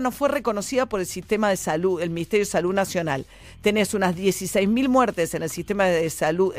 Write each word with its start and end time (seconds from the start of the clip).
no 0.00 0.10
fue 0.10 0.28
reconocida 0.28 0.86
por 0.86 1.00
el 1.00 1.06
sistema 1.06 1.50
de 1.50 1.56
salud, 1.56 2.00
el 2.00 2.10
Ministerio 2.10 2.44
de 2.44 2.50
Salud 2.50 2.74
Nacional. 2.74 3.26
Tenés 3.62 3.94
unas 3.94 4.16
16.000 4.16 4.88
muertes 4.88 5.34
en 5.34 5.42
el 5.42 5.50
sistema 5.50 5.84
de 5.84 6.08
salud, 6.10 6.54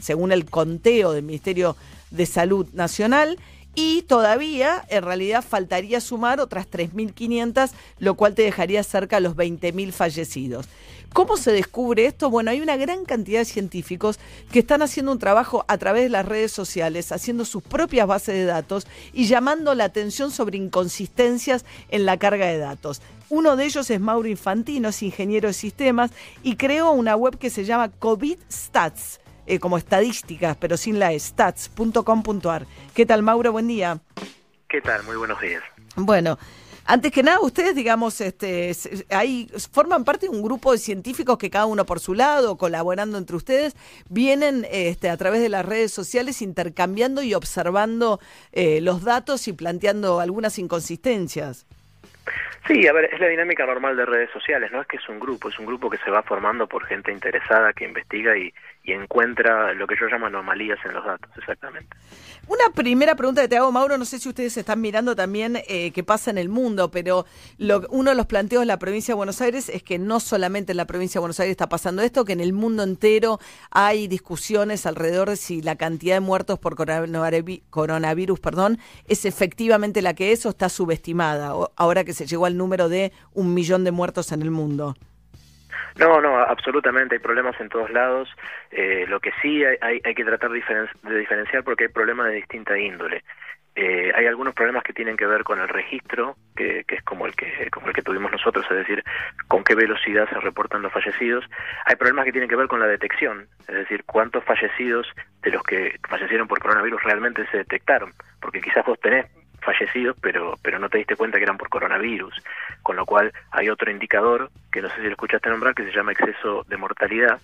según 0.00 0.32
el 0.32 0.46
conteo 0.46 1.12
del 1.12 1.22
Ministerio 1.22 1.76
de 2.10 2.26
Salud 2.26 2.66
Nacional, 2.72 3.38
y 3.76 4.02
todavía 4.02 4.84
en 4.88 5.04
realidad 5.04 5.44
faltaría 5.46 6.00
sumar 6.00 6.40
otras 6.40 6.68
3.500, 6.68 7.70
lo 7.98 8.14
cual 8.14 8.34
te 8.34 8.42
dejaría 8.42 8.82
cerca 8.82 9.16
de 9.16 9.22
los 9.22 9.36
20.000 9.36 9.92
fallecidos. 9.92 10.66
¿Cómo 11.12 11.36
se 11.36 11.52
descubre 11.52 12.06
esto? 12.06 12.30
Bueno, 12.30 12.50
hay 12.50 12.60
una 12.60 12.76
gran 12.76 13.04
cantidad 13.04 13.38
de 13.38 13.44
científicos 13.44 14.18
que 14.50 14.58
están 14.58 14.82
haciendo 14.82 15.12
un 15.12 15.18
trabajo 15.18 15.64
a 15.68 15.78
través 15.78 16.04
de 16.04 16.08
las 16.08 16.26
redes 16.26 16.52
sociales, 16.52 17.12
haciendo 17.12 17.44
sus 17.44 17.62
propias 17.62 18.06
bases 18.06 18.34
de 18.34 18.44
datos 18.44 18.86
y 19.12 19.26
llamando 19.26 19.74
la 19.74 19.84
atención 19.84 20.30
sobre 20.30 20.58
inconsistencias 20.58 21.64
en 21.90 22.06
la 22.06 22.18
carga 22.18 22.46
de 22.46 22.58
datos. 22.58 23.02
Uno 23.28 23.56
de 23.56 23.64
ellos 23.66 23.90
es 23.90 24.00
Mauro 24.00 24.28
Infantino, 24.28 24.88
es 24.88 25.02
ingeniero 25.02 25.48
de 25.48 25.54
sistemas 25.54 26.10
y 26.42 26.56
creó 26.56 26.92
una 26.92 27.14
web 27.14 27.38
que 27.38 27.50
se 27.50 27.64
llama 27.64 27.90
COVID 27.90 28.38
Stats 28.50 29.20
eh, 29.46 29.58
como 29.58 29.78
estadísticas, 29.78 30.56
pero 30.56 30.76
sin 30.76 30.98
la 30.98 31.16
stats.com.ar. 31.18 32.66
¿Qué 32.94 33.06
tal, 33.06 33.22
Mauro? 33.22 33.52
Buen 33.52 33.68
día. 33.68 33.98
¿Qué 34.68 34.80
tal? 34.80 35.02
Muy 35.04 35.16
buenos 35.16 35.40
días. 35.40 35.62
Bueno, 35.96 36.38
antes 36.88 37.10
que 37.10 37.24
nada, 37.24 37.40
ustedes, 37.40 37.74
digamos, 37.74 38.20
este, 38.20 38.70
ahí 39.10 39.50
forman 39.72 40.04
parte 40.04 40.26
de 40.26 40.36
un 40.36 40.40
grupo 40.40 40.70
de 40.70 40.78
científicos 40.78 41.36
que 41.36 41.50
cada 41.50 41.66
uno 41.66 41.84
por 41.84 41.98
su 41.98 42.14
lado, 42.14 42.56
colaborando 42.56 43.18
entre 43.18 43.34
ustedes, 43.34 43.74
vienen 44.08 44.64
este, 44.70 45.10
a 45.10 45.16
través 45.16 45.40
de 45.40 45.48
las 45.48 45.66
redes 45.66 45.92
sociales 45.92 46.42
intercambiando 46.42 47.22
y 47.22 47.34
observando 47.34 48.20
eh, 48.52 48.80
los 48.80 49.02
datos 49.02 49.48
y 49.48 49.52
planteando 49.52 50.20
algunas 50.20 50.60
inconsistencias. 50.60 51.66
Sí, 52.68 52.86
a 52.86 52.92
ver, 52.92 53.12
es 53.12 53.20
la 53.20 53.28
dinámica 53.28 53.66
normal 53.66 53.96
de 53.96 54.04
redes 54.04 54.30
sociales, 54.30 54.70
no 54.72 54.80
es 54.80 54.86
que 54.86 54.96
es 54.96 55.08
un 55.08 55.20
grupo, 55.20 55.48
es 55.48 55.58
un 55.58 55.66
grupo 55.66 55.88
que 55.88 55.98
se 55.98 56.10
va 56.10 56.22
formando 56.22 56.66
por 56.66 56.84
gente 56.84 57.12
interesada 57.12 57.72
que 57.72 57.84
investiga 57.84 58.36
y, 58.36 58.52
y 58.86 58.92
encuentra 58.92 59.74
lo 59.74 59.86
que 59.88 59.96
yo 60.00 60.06
llamo 60.06 60.26
anomalías 60.26 60.78
en 60.84 60.94
los 60.94 61.04
datos, 61.04 61.28
exactamente. 61.36 61.96
Una 62.46 62.72
primera 62.72 63.16
pregunta 63.16 63.42
que 63.42 63.48
te 63.48 63.56
hago, 63.56 63.72
Mauro, 63.72 63.98
no 63.98 64.04
sé 64.04 64.20
si 64.20 64.28
ustedes 64.28 64.56
están 64.56 64.80
mirando 64.80 65.16
también 65.16 65.58
eh, 65.66 65.90
qué 65.90 66.04
pasa 66.04 66.30
en 66.30 66.38
el 66.38 66.48
mundo, 66.48 66.92
pero 66.92 67.26
lo, 67.58 67.84
uno 67.90 68.10
de 68.10 68.16
los 68.16 68.26
planteos 68.26 68.62
de 68.62 68.66
la 68.66 68.78
provincia 68.78 69.12
de 69.12 69.16
Buenos 69.16 69.40
Aires 69.40 69.68
es 69.68 69.82
que 69.82 69.98
no 69.98 70.20
solamente 70.20 70.70
en 70.70 70.76
la 70.76 70.84
provincia 70.84 71.18
de 71.18 71.22
Buenos 71.22 71.40
Aires 71.40 71.50
está 71.50 71.68
pasando 71.68 72.02
esto, 72.02 72.24
que 72.24 72.34
en 72.34 72.40
el 72.40 72.52
mundo 72.52 72.84
entero 72.84 73.40
hay 73.72 74.06
discusiones 74.06 74.86
alrededor 74.86 75.30
de 75.30 75.36
si 75.36 75.62
la 75.62 75.74
cantidad 75.74 76.14
de 76.14 76.20
muertos 76.20 76.60
por 76.60 76.76
coronavirus 76.76 78.38
perdón, 78.38 78.78
es 79.08 79.24
efectivamente 79.24 80.00
la 80.00 80.14
que 80.14 80.30
es 80.30 80.46
o 80.46 80.50
está 80.50 80.68
subestimada, 80.68 81.52
ahora 81.74 82.04
que 82.04 82.12
se 82.12 82.26
llegó 82.26 82.46
al 82.46 82.56
número 82.56 82.88
de 82.88 83.12
un 83.34 83.52
millón 83.52 83.82
de 83.82 83.90
muertos 83.90 84.30
en 84.30 84.42
el 84.42 84.52
mundo. 84.52 84.94
No, 85.98 86.20
no, 86.20 86.38
absolutamente, 86.38 87.14
hay 87.14 87.20
problemas 87.20 87.58
en 87.60 87.68
todos 87.68 87.90
lados. 87.90 88.28
Eh, 88.70 89.06
lo 89.08 89.18
que 89.20 89.32
sí 89.40 89.64
hay, 89.64 90.00
hay, 90.04 90.14
que 90.14 90.24
tratar 90.24 90.50
de, 90.50 90.56
diferenciar 91.18 91.64
porque 91.64 91.84
hay 91.84 91.90
problemas 91.90 92.26
de 92.26 92.34
distinta 92.34 92.78
índole. 92.78 93.24
Eh, 93.74 94.10
hay 94.14 94.26
algunos 94.26 94.54
problemas 94.54 94.82
que 94.84 94.94
tienen 94.94 95.18
que 95.18 95.26
ver 95.26 95.44
con 95.44 95.60
el 95.60 95.68
registro, 95.68 96.36
que, 96.54 96.84
que, 96.84 96.96
es 96.96 97.02
como 97.02 97.26
el 97.26 97.34
que 97.34 97.68
como 97.70 97.88
el 97.88 97.92
que 97.92 98.02
tuvimos 98.02 98.32
nosotros, 98.32 98.64
es 98.70 98.76
decir, 98.78 99.04
con 99.48 99.64
qué 99.64 99.74
velocidad 99.74 100.28
se 100.30 100.40
reportan 100.40 100.80
los 100.80 100.92
fallecidos. 100.92 101.44
Hay 101.84 101.96
problemas 101.96 102.24
que 102.24 102.32
tienen 102.32 102.48
que 102.48 102.56
ver 102.56 102.68
con 102.68 102.80
la 102.80 102.86
detección, 102.86 103.48
es 103.60 103.74
decir, 103.74 104.04
cuántos 104.04 104.44
fallecidos 104.44 105.06
de 105.42 105.50
los 105.50 105.62
que 105.62 105.98
fallecieron 106.08 106.48
por 106.48 106.58
coronavirus 106.58 107.02
realmente 107.02 107.46
se 107.50 107.58
detectaron, 107.58 108.12
porque 108.40 108.62
quizás 108.62 108.84
vos 108.86 108.98
tenés 108.98 109.26
fallecidos, 109.66 110.16
pero, 110.22 110.54
pero 110.62 110.78
no 110.78 110.88
te 110.88 110.98
diste 110.98 111.16
cuenta 111.16 111.38
que 111.38 111.44
eran 111.44 111.58
por 111.58 111.68
coronavirus. 111.68 112.34
Con 112.82 112.96
lo 112.96 113.04
cual 113.04 113.32
hay 113.50 113.68
otro 113.68 113.90
indicador, 113.90 114.50
que 114.72 114.80
no 114.80 114.88
sé 114.90 114.96
si 114.96 115.02
lo 115.02 115.10
escuchaste 115.10 115.50
nombrar, 115.50 115.74
que 115.74 115.84
se 115.84 115.92
llama 115.92 116.12
exceso 116.12 116.64
de 116.68 116.76
mortalidad, 116.76 117.40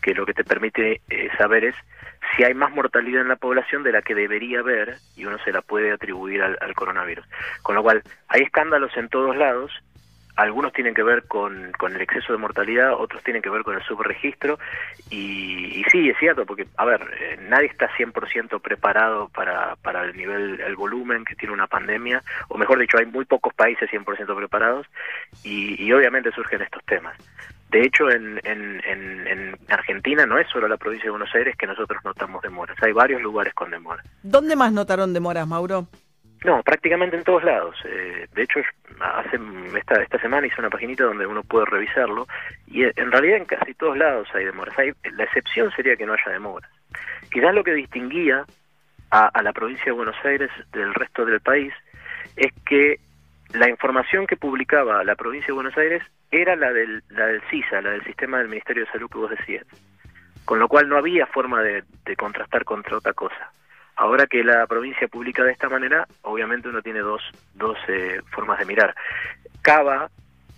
que 0.00 0.14
lo 0.14 0.24
que 0.24 0.32
te 0.32 0.44
permite 0.44 1.02
eh, 1.10 1.28
saber 1.36 1.64
es 1.64 1.74
si 2.36 2.44
hay 2.44 2.54
más 2.54 2.70
mortalidad 2.72 3.22
en 3.22 3.28
la 3.28 3.36
población 3.36 3.82
de 3.82 3.92
la 3.92 4.02
que 4.02 4.14
debería 4.14 4.60
haber 4.60 4.96
y 5.16 5.26
uno 5.26 5.36
se 5.44 5.52
la 5.52 5.60
puede 5.60 5.92
atribuir 5.92 6.42
al 6.42 6.74
coronavirus. 6.74 7.26
Con 7.62 7.74
lo 7.74 7.82
cual 7.82 8.02
hay 8.28 8.42
escándalos 8.42 8.96
en 8.96 9.08
todos 9.08 9.36
lados 9.36 9.72
algunos 10.40 10.72
tienen 10.72 10.94
que 10.94 11.02
ver 11.02 11.24
con, 11.24 11.72
con, 11.72 11.94
el 11.94 12.00
exceso 12.00 12.32
de 12.32 12.38
mortalidad, 12.38 12.94
otros 12.94 13.22
tienen 13.22 13.42
que 13.42 13.50
ver 13.50 13.62
con 13.62 13.76
el 13.76 13.82
subregistro, 13.82 14.58
y 15.10 15.49
sí, 15.90 16.08
es 16.08 16.16
cierto, 16.18 16.46
porque, 16.46 16.66
a 16.76 16.84
ver, 16.84 17.00
eh, 17.20 17.38
nadie 17.48 17.66
está 17.66 17.88
100% 17.96 18.60
preparado 18.60 19.28
para, 19.28 19.76
para 19.76 20.04
el 20.04 20.16
nivel, 20.16 20.60
el 20.60 20.76
volumen 20.76 21.24
que 21.24 21.34
tiene 21.34 21.54
una 21.54 21.66
pandemia, 21.66 22.22
o 22.48 22.58
mejor 22.58 22.78
dicho, 22.78 22.98
hay 22.98 23.06
muy 23.06 23.24
pocos 23.24 23.52
países 23.54 23.90
100% 23.90 24.36
preparados, 24.36 24.86
y, 25.42 25.82
y 25.82 25.92
obviamente 25.92 26.30
surgen 26.32 26.62
estos 26.62 26.84
temas. 26.84 27.16
De 27.70 27.82
hecho, 27.82 28.10
en, 28.10 28.40
en, 28.42 28.82
en, 28.84 29.26
en, 29.28 29.58
Argentina 29.68 30.26
no 30.26 30.38
es 30.38 30.48
solo 30.48 30.66
la 30.66 30.76
provincia 30.76 31.04
de 31.04 31.10
Buenos 31.10 31.32
Aires 31.34 31.56
que 31.56 31.68
nosotros 31.68 32.02
notamos 32.04 32.42
demoras, 32.42 32.76
hay 32.82 32.92
varios 32.92 33.22
lugares 33.22 33.54
con 33.54 33.70
demoras. 33.70 34.04
¿Dónde 34.22 34.56
más 34.56 34.72
notaron 34.72 35.12
demoras, 35.12 35.46
Mauro? 35.46 35.86
No, 36.44 36.62
prácticamente 36.62 37.16
en 37.16 37.24
todos 37.24 37.44
lados. 37.44 37.76
Eh, 37.84 38.26
de 38.32 38.42
hecho, 38.42 38.60
hace 39.00 39.38
esta, 39.76 40.02
esta 40.02 40.18
semana 40.20 40.46
hice 40.46 40.60
una 40.60 40.70
paginita 40.70 41.04
donde 41.04 41.26
uno 41.26 41.42
puede 41.42 41.66
revisarlo 41.66 42.26
y 42.66 42.84
eh, 42.84 42.92
en 42.96 43.12
realidad 43.12 43.36
en 43.38 43.44
casi 43.44 43.74
todos 43.74 43.96
lados 43.98 44.28
hay 44.34 44.46
demoras. 44.46 44.78
Hay, 44.78 44.92
la 45.12 45.24
excepción 45.24 45.70
sería 45.72 45.96
que 45.96 46.06
no 46.06 46.14
haya 46.14 46.32
demoras. 46.32 46.70
Quizás 47.30 47.54
lo 47.54 47.62
que 47.62 47.74
distinguía 47.74 48.44
a, 49.10 49.26
a 49.26 49.42
la 49.42 49.52
provincia 49.52 49.86
de 49.86 49.92
Buenos 49.92 50.16
Aires 50.24 50.50
del 50.72 50.94
resto 50.94 51.26
del 51.26 51.40
país 51.40 51.74
es 52.36 52.52
que 52.64 53.00
la 53.52 53.68
información 53.68 54.26
que 54.26 54.36
publicaba 54.36 55.04
la 55.04 55.16
provincia 55.16 55.48
de 55.48 55.54
Buenos 55.54 55.76
Aires 55.76 56.02
era 56.30 56.56
la 56.56 56.72
del, 56.72 57.02
la 57.10 57.26
del 57.26 57.42
CISA, 57.50 57.82
la 57.82 57.90
del 57.90 58.04
sistema 58.04 58.38
del 58.38 58.48
Ministerio 58.48 58.84
de 58.84 58.92
Salud 58.92 59.10
que 59.10 59.18
vos 59.18 59.30
decías. 59.30 59.66
Con 60.46 60.58
lo 60.58 60.68
cual 60.68 60.88
no 60.88 60.96
había 60.96 61.26
forma 61.26 61.62
de, 61.62 61.84
de 62.04 62.16
contrastar 62.16 62.64
contra 62.64 62.96
otra 62.96 63.12
cosa. 63.12 63.52
Ahora 64.00 64.26
que 64.26 64.42
la 64.42 64.66
provincia 64.66 65.08
publica 65.08 65.44
de 65.44 65.52
esta 65.52 65.68
manera, 65.68 66.08
obviamente 66.22 66.70
uno 66.70 66.80
tiene 66.80 67.00
dos, 67.00 67.20
dos 67.52 67.76
eh, 67.86 68.22
formas 68.30 68.58
de 68.58 68.64
mirar. 68.64 68.94
Cava 69.60 70.10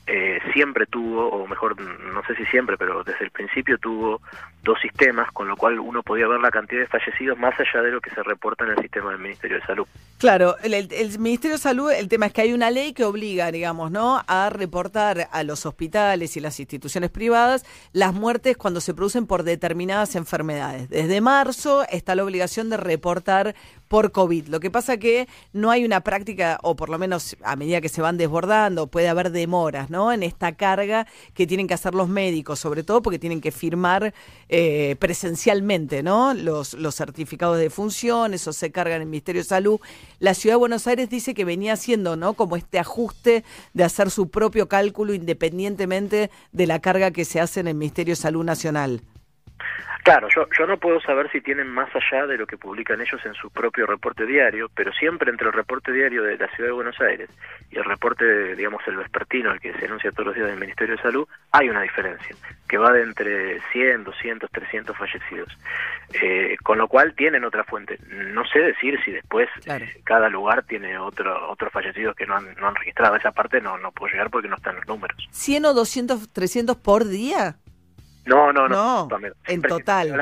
eh, 0.06 0.38
siempre 0.52 0.86
tuvo, 0.86 1.26
o 1.28 1.48
mejor, 1.48 1.80
no 1.80 2.22
sé 2.22 2.36
si 2.36 2.46
siempre, 2.46 2.78
pero 2.78 3.02
desde 3.02 3.24
el 3.24 3.32
principio 3.32 3.78
tuvo 3.78 4.22
dos 4.62 4.78
sistemas, 4.80 5.30
con 5.32 5.48
lo 5.48 5.56
cual 5.56 5.80
uno 5.80 6.02
podía 6.02 6.28
ver 6.28 6.40
la 6.40 6.50
cantidad 6.50 6.80
de 6.80 6.86
fallecidos 6.86 7.36
más 7.38 7.54
allá 7.58 7.82
de 7.82 7.90
lo 7.90 8.00
que 8.00 8.10
se 8.10 8.22
reporta 8.22 8.64
en 8.64 8.70
el 8.70 8.78
sistema 8.78 9.10
del 9.10 9.18
Ministerio 9.18 9.58
de 9.58 9.66
Salud. 9.66 9.86
Claro, 10.18 10.56
el, 10.62 11.18
Ministerio 11.18 11.56
de 11.56 11.62
Salud, 11.62 11.90
el 11.90 12.08
tema 12.08 12.26
es 12.26 12.32
que 12.32 12.42
hay 12.42 12.52
una 12.52 12.70
ley 12.70 12.92
que 12.92 13.04
obliga, 13.04 13.50
digamos, 13.50 13.90
¿no?, 13.90 14.22
a 14.26 14.50
reportar 14.50 15.28
a 15.32 15.42
los 15.42 15.66
hospitales 15.66 16.36
y 16.36 16.40
las 16.40 16.60
instituciones 16.60 17.10
privadas 17.10 17.64
las 17.92 18.14
muertes 18.14 18.56
cuando 18.56 18.80
se 18.80 18.94
producen 18.94 19.26
por 19.26 19.42
determinadas 19.42 20.14
enfermedades. 20.14 20.88
Desde 20.88 21.20
marzo 21.20 21.84
está 21.90 22.14
la 22.14 22.22
obligación 22.22 22.70
de 22.70 22.76
reportar 22.76 23.56
por 23.88 24.10
COVID. 24.10 24.48
Lo 24.48 24.58
que 24.58 24.70
pasa 24.70 24.96
que 24.96 25.28
no 25.52 25.70
hay 25.70 25.84
una 25.84 26.00
práctica, 26.00 26.58
o 26.62 26.76
por 26.76 26.88
lo 26.88 26.98
menos 26.98 27.36
a 27.44 27.56
medida 27.56 27.82
que 27.82 27.90
se 27.90 28.00
van 28.00 28.16
desbordando, 28.16 28.86
puede 28.86 29.08
haber 29.08 29.30
demoras, 29.32 29.90
¿no? 29.90 30.12
En 30.12 30.22
esta 30.22 30.52
carga 30.52 31.06
que 31.34 31.46
tienen 31.46 31.68
que 31.68 31.74
hacer 31.74 31.94
los 31.94 32.08
médicos, 32.08 32.58
sobre 32.58 32.84
todo 32.84 33.02
porque 33.02 33.18
tienen 33.18 33.42
que 33.42 33.50
firmar 33.50 34.14
eh, 34.54 34.96
presencialmente, 34.98 36.02
¿no? 36.02 36.34
Los, 36.34 36.74
los 36.74 36.94
certificados 36.94 37.56
de 37.56 37.70
función, 37.70 38.34
eso 38.34 38.52
se 38.52 38.70
carga 38.70 38.96
en 38.96 39.00
el 39.00 39.08
Ministerio 39.08 39.40
de 39.40 39.48
Salud. 39.48 39.80
La 40.18 40.34
Ciudad 40.34 40.56
de 40.56 40.58
Buenos 40.58 40.86
Aires 40.86 41.08
dice 41.08 41.32
que 41.32 41.46
venía 41.46 41.72
haciendo, 41.72 42.16
¿no? 42.16 42.34
Como 42.34 42.58
este 42.58 42.78
ajuste 42.78 43.44
de 43.72 43.84
hacer 43.84 44.10
su 44.10 44.28
propio 44.28 44.68
cálculo 44.68 45.14
independientemente 45.14 46.30
de 46.52 46.66
la 46.66 46.80
carga 46.80 47.12
que 47.12 47.24
se 47.24 47.40
hace 47.40 47.60
en 47.60 47.68
el 47.68 47.76
Ministerio 47.76 48.12
de 48.12 48.16
Salud 48.16 48.44
Nacional. 48.44 49.00
Claro, 50.02 50.28
yo, 50.34 50.48
yo 50.58 50.66
no 50.66 50.78
puedo 50.78 51.00
saber 51.00 51.30
si 51.30 51.40
tienen 51.40 51.68
más 51.68 51.88
allá 51.94 52.26
de 52.26 52.36
lo 52.36 52.46
que 52.46 52.56
publican 52.56 53.00
ellos 53.00 53.24
en 53.24 53.34
su 53.34 53.50
propio 53.50 53.86
reporte 53.86 54.26
diario, 54.26 54.68
pero 54.74 54.92
siempre 54.92 55.30
entre 55.30 55.46
el 55.46 55.52
reporte 55.52 55.92
diario 55.92 56.24
de 56.24 56.36
la 56.36 56.48
Ciudad 56.48 56.70
de 56.70 56.74
Buenos 56.74 57.00
Aires 57.00 57.30
y 57.70 57.78
el 57.78 57.84
reporte, 57.84 58.56
digamos, 58.56 58.82
el 58.88 58.96
vespertino, 58.96 59.52
el 59.52 59.60
que 59.60 59.72
se 59.74 59.86
anuncia 59.86 60.10
todos 60.10 60.26
los 60.26 60.34
días 60.34 60.48
del 60.48 60.58
Ministerio 60.58 60.96
de 60.96 61.02
Salud, 61.02 61.28
hay 61.52 61.68
una 61.68 61.82
diferencia, 61.82 62.34
que 62.68 62.78
va 62.78 62.92
de 62.92 63.02
entre 63.02 63.60
100, 63.70 64.02
200, 64.02 64.50
300 64.50 64.96
fallecidos. 64.96 65.56
Eh, 66.20 66.56
con 66.62 66.78
lo 66.78 66.88
cual 66.88 67.14
tienen 67.14 67.44
otra 67.44 67.64
fuente. 67.64 67.98
No 68.08 68.44
sé 68.44 68.58
decir 68.58 68.98
si 69.04 69.12
después 69.12 69.48
eh, 69.66 70.00
cada 70.04 70.28
lugar 70.28 70.64
tiene 70.64 70.98
otro, 70.98 71.50
otros 71.50 71.72
fallecidos 71.72 72.14
que 72.16 72.26
no 72.26 72.36
han, 72.36 72.54
no 72.56 72.68
han 72.68 72.74
registrado. 72.74 73.16
Esa 73.16 73.32
parte 73.32 73.60
no, 73.60 73.78
no 73.78 73.92
puedo 73.92 74.12
llegar 74.12 74.30
porque 74.30 74.48
no 74.48 74.56
están 74.56 74.76
los 74.76 74.86
números. 74.86 75.16
¿100 75.32 75.66
o 75.66 75.74
200, 75.74 76.32
300 76.32 76.76
por 76.76 77.06
día? 77.06 77.56
No, 78.24 78.52
no, 78.52 78.68
no. 78.68 79.08
en 79.46 79.62
total. 79.62 80.14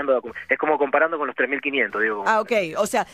es 0.49 0.59
como 0.59 0.79
comparando 0.79 1.19
con 1.19 1.27
los 1.27 1.37
3.500, 1.37 2.01
digo. 2.01 2.25
Ah, 2.27 2.41
ok. 2.41 2.53
O 2.79 2.87
sea, 2.87 3.07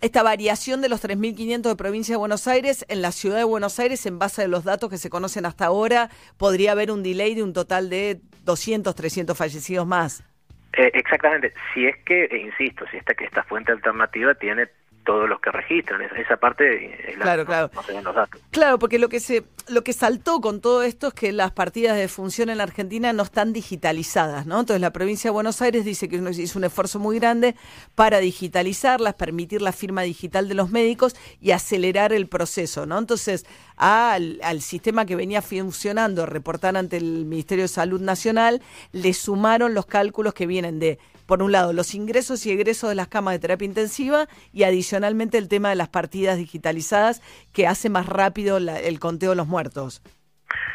esta 0.00 0.22
variación 0.22 0.80
de 0.80 0.88
los 0.88 1.04
3.500 1.04 1.62
de 1.62 1.76
provincia 1.76 2.14
de 2.14 2.18
Buenos 2.18 2.48
Aires 2.48 2.84
en 2.88 3.02
la 3.02 3.12
ciudad 3.12 3.36
de 3.36 3.44
Buenos 3.44 3.78
Aires, 3.78 4.04
en 4.06 4.18
base 4.18 4.42
a 4.42 4.48
los 4.48 4.64
datos 4.64 4.90
que 4.90 4.98
se 4.98 5.10
conocen 5.10 5.46
hasta 5.46 5.66
ahora, 5.66 6.10
podría 6.36 6.72
haber 6.72 6.90
un 6.90 7.02
delay 7.02 7.34
de 7.34 7.42
un 7.42 7.52
total 7.52 7.88
de 7.90 8.20
200, 8.44 8.94
300 8.94 9.38
fallecidos 9.38 9.86
más. 9.86 10.24
Eh, 10.72 10.90
exactamente. 10.94 11.52
Si 11.72 11.86
es 11.86 11.96
que, 12.04 12.24
eh, 12.24 12.38
insisto, 12.38 12.84
si 12.90 12.96
esta, 12.96 13.14
que 13.14 13.24
esta 13.24 13.44
fuente 13.44 13.72
alternativa 13.72 14.34
tiene 14.34 14.68
todos 15.04 15.28
los 15.28 15.40
que 15.40 15.50
registran. 15.50 16.02
Esa 16.02 16.36
parte 16.36 17.10
es 17.10 17.18
la 17.18 17.24
claro, 17.24 17.46
claro. 17.46 17.70
no 17.74 17.82
se 17.82 17.92
ven 17.92 18.04
los 18.04 18.14
datos. 18.14 18.40
Claro, 18.50 18.78
porque 18.78 18.98
lo 18.98 19.08
que 19.08 19.20
se 19.20 19.44
lo 19.68 19.84
que 19.84 19.92
saltó 19.92 20.40
con 20.40 20.60
todo 20.60 20.82
esto 20.82 21.08
es 21.08 21.14
que 21.14 21.32
las 21.32 21.52
partidas 21.52 21.96
de 21.96 22.08
función 22.08 22.50
en 22.50 22.58
la 22.58 22.64
Argentina 22.64 23.12
no 23.12 23.22
están 23.22 23.52
digitalizadas, 23.52 24.46
¿no? 24.46 24.60
Entonces 24.60 24.80
la 24.80 24.92
provincia 24.92 25.28
de 25.28 25.32
Buenos 25.32 25.62
Aires 25.62 25.84
dice 25.84 26.08
que 26.08 26.16
hizo 26.16 26.58
un 26.58 26.64
esfuerzo 26.64 26.98
muy 26.98 27.18
grande 27.18 27.54
para 27.94 28.18
digitalizarlas, 28.18 29.14
permitir 29.14 29.62
la 29.62 29.72
firma 29.72 30.02
digital 30.02 30.48
de 30.48 30.54
los 30.54 30.70
médicos 30.70 31.14
y 31.40 31.52
acelerar 31.52 32.12
el 32.12 32.28
proceso, 32.28 32.86
¿no? 32.86 32.98
Entonces, 32.98 33.46
al, 33.76 34.40
al 34.42 34.60
sistema 34.62 35.06
que 35.06 35.16
venía 35.16 35.42
funcionando, 35.42 36.26
reportar 36.26 36.76
ante 36.76 36.96
el 36.96 37.24
Ministerio 37.24 37.64
de 37.64 37.68
Salud 37.68 38.00
Nacional, 38.00 38.62
le 38.92 39.12
sumaron 39.12 39.74
los 39.74 39.86
cálculos 39.86 40.34
que 40.34 40.46
vienen 40.46 40.78
de 40.78 40.98
por 41.26 41.42
un 41.42 41.52
lado, 41.52 41.72
los 41.72 41.94
ingresos 41.94 42.44
y 42.46 42.52
egresos 42.52 42.90
de 42.90 42.96
las 42.96 43.08
camas 43.08 43.34
de 43.34 43.40
terapia 43.40 43.66
intensiva 43.66 44.26
y 44.52 44.64
adicionalmente 44.64 45.38
el 45.38 45.48
tema 45.48 45.70
de 45.70 45.76
las 45.76 45.88
partidas 45.88 46.36
digitalizadas 46.38 47.22
que 47.52 47.66
hace 47.66 47.88
más 47.88 48.06
rápido 48.06 48.58
el 48.58 49.00
conteo 49.00 49.30
de 49.30 49.36
los 49.36 49.46
muertos. 49.46 50.02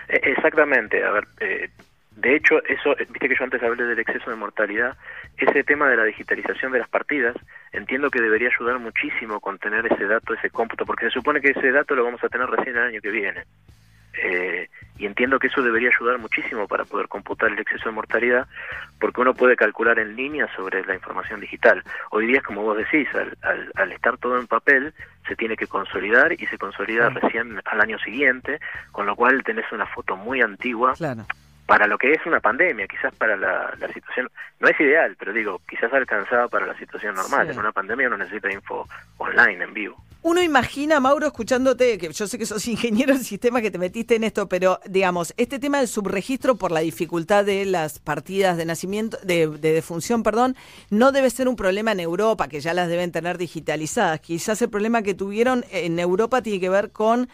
E, 0.07 0.19
exactamente, 0.23 1.03
a 1.03 1.11
ver, 1.11 1.27
eh, 1.39 1.69
de 2.17 2.35
hecho, 2.35 2.63
eso, 2.65 2.95
viste 2.97 3.29
que 3.29 3.35
yo 3.37 3.43
antes 3.43 3.61
hablé 3.61 3.83
del 3.83 3.99
exceso 3.99 4.31
de 4.31 4.35
mortalidad, 4.35 4.97
ese 5.37 5.63
tema 5.63 5.87
de 5.87 5.97
la 5.97 6.03
digitalización 6.03 6.71
de 6.71 6.79
las 6.79 6.89
partidas, 6.89 7.35
entiendo 7.71 8.09
que 8.09 8.21
debería 8.21 8.49
ayudar 8.49 8.79
muchísimo 8.79 9.39
con 9.39 9.59
tener 9.59 9.85
ese 9.85 10.05
dato, 10.05 10.33
ese 10.33 10.49
cómputo, 10.49 10.83
porque 10.83 11.05
se 11.05 11.11
supone 11.11 11.41
que 11.41 11.51
ese 11.51 11.71
dato 11.71 11.93
lo 11.93 12.03
vamos 12.03 12.23
a 12.23 12.29
tener 12.29 12.49
recién 12.49 12.75
el 12.75 12.83
año 12.83 13.01
que 13.01 13.11
viene. 13.11 13.43
Eh, 14.23 14.67
y 14.97 15.05
entiendo 15.05 15.39
que 15.39 15.47
eso 15.47 15.61
debería 15.61 15.89
ayudar 15.89 16.17
muchísimo 16.17 16.67
para 16.67 16.85
poder 16.85 17.07
computar 17.07 17.51
el 17.51 17.59
exceso 17.59 17.89
de 17.89 17.95
mortalidad, 17.95 18.47
porque 18.99 19.21
uno 19.21 19.33
puede 19.33 19.55
calcular 19.55 19.99
en 19.99 20.15
línea 20.15 20.47
sobre 20.55 20.83
la 20.85 20.95
información 20.95 21.39
digital. 21.39 21.83
Hoy 22.11 22.27
día, 22.27 22.41
como 22.41 22.63
vos 22.63 22.77
decís, 22.77 23.07
al, 23.13 23.67
al, 23.75 23.91
estar 23.91 24.17
todo 24.17 24.39
en 24.39 24.47
papel, 24.47 24.93
se 25.27 25.35
tiene 25.35 25.55
que 25.55 25.67
consolidar 25.67 26.33
y 26.33 26.45
se 26.47 26.57
consolida 26.57 27.09
recién 27.09 27.61
al 27.65 27.81
año 27.81 27.99
siguiente, 27.99 28.59
con 28.91 29.05
lo 29.05 29.15
cual 29.15 29.43
tenés 29.43 29.71
una 29.71 29.85
foto 29.85 30.15
muy 30.15 30.41
antigua. 30.41 30.93
Para 31.65 31.85
lo 31.85 31.97
que 31.97 32.13
es 32.13 32.25
una 32.25 32.39
pandemia, 32.39 32.87
quizás 32.87 33.13
para 33.15 33.35
la, 33.35 33.75
situación, 33.93 34.29
no 34.61 34.69
es 34.69 34.79
ideal, 34.79 35.17
pero 35.19 35.33
digo, 35.33 35.61
quizás 35.67 35.91
alcanzaba 35.91 36.47
para 36.47 36.65
la 36.65 36.77
situación 36.77 37.13
normal. 37.13 37.49
En 37.51 37.59
una 37.59 37.73
pandemia 37.73 38.07
uno 38.07 38.17
necesita 38.17 38.51
info 38.51 38.87
online, 39.17 39.65
en 39.65 39.73
vivo. 39.73 40.06
Uno 40.23 40.41
imagina, 40.41 40.99
Mauro, 40.99 41.27
escuchándote, 41.27 41.97
que 41.97 42.11
yo 42.11 42.27
sé 42.27 42.37
que 42.37 42.45
sos 42.45 42.67
ingeniero 42.67 43.13
en 43.13 43.23
sistema 43.23 43.61
que 43.61 43.71
te 43.71 43.77
metiste 43.77 44.15
en 44.15 44.23
esto, 44.23 44.49
pero 44.49 44.79
digamos, 44.85 45.33
este 45.37 45.59
tema 45.59 45.79
del 45.79 45.87
subregistro 45.87 46.55
por 46.55 46.71
la 46.71 46.79
dificultad 46.79 47.45
de 47.45 47.65
las 47.65 47.99
partidas 47.99 48.57
de 48.57 48.65
nacimiento, 48.65 49.17
de, 49.23 49.47
de 49.47 49.71
defunción, 49.73 50.23
perdón, 50.23 50.55
no 50.89 51.11
debe 51.11 51.29
ser 51.29 51.47
un 51.47 51.55
problema 51.55 51.91
en 51.91 51.99
Europa, 51.99 52.47
que 52.47 52.59
ya 52.59 52.73
las 52.73 52.89
deben 52.89 53.11
tener 53.11 53.37
digitalizadas. 53.37 54.19
Quizás 54.19 54.61
el 54.61 54.69
problema 54.69 55.01
que 55.01 55.13
tuvieron 55.13 55.65
en 55.71 55.99
Europa 55.99 56.41
tiene 56.41 56.59
que 56.59 56.69
ver 56.69 56.91
con 56.91 57.29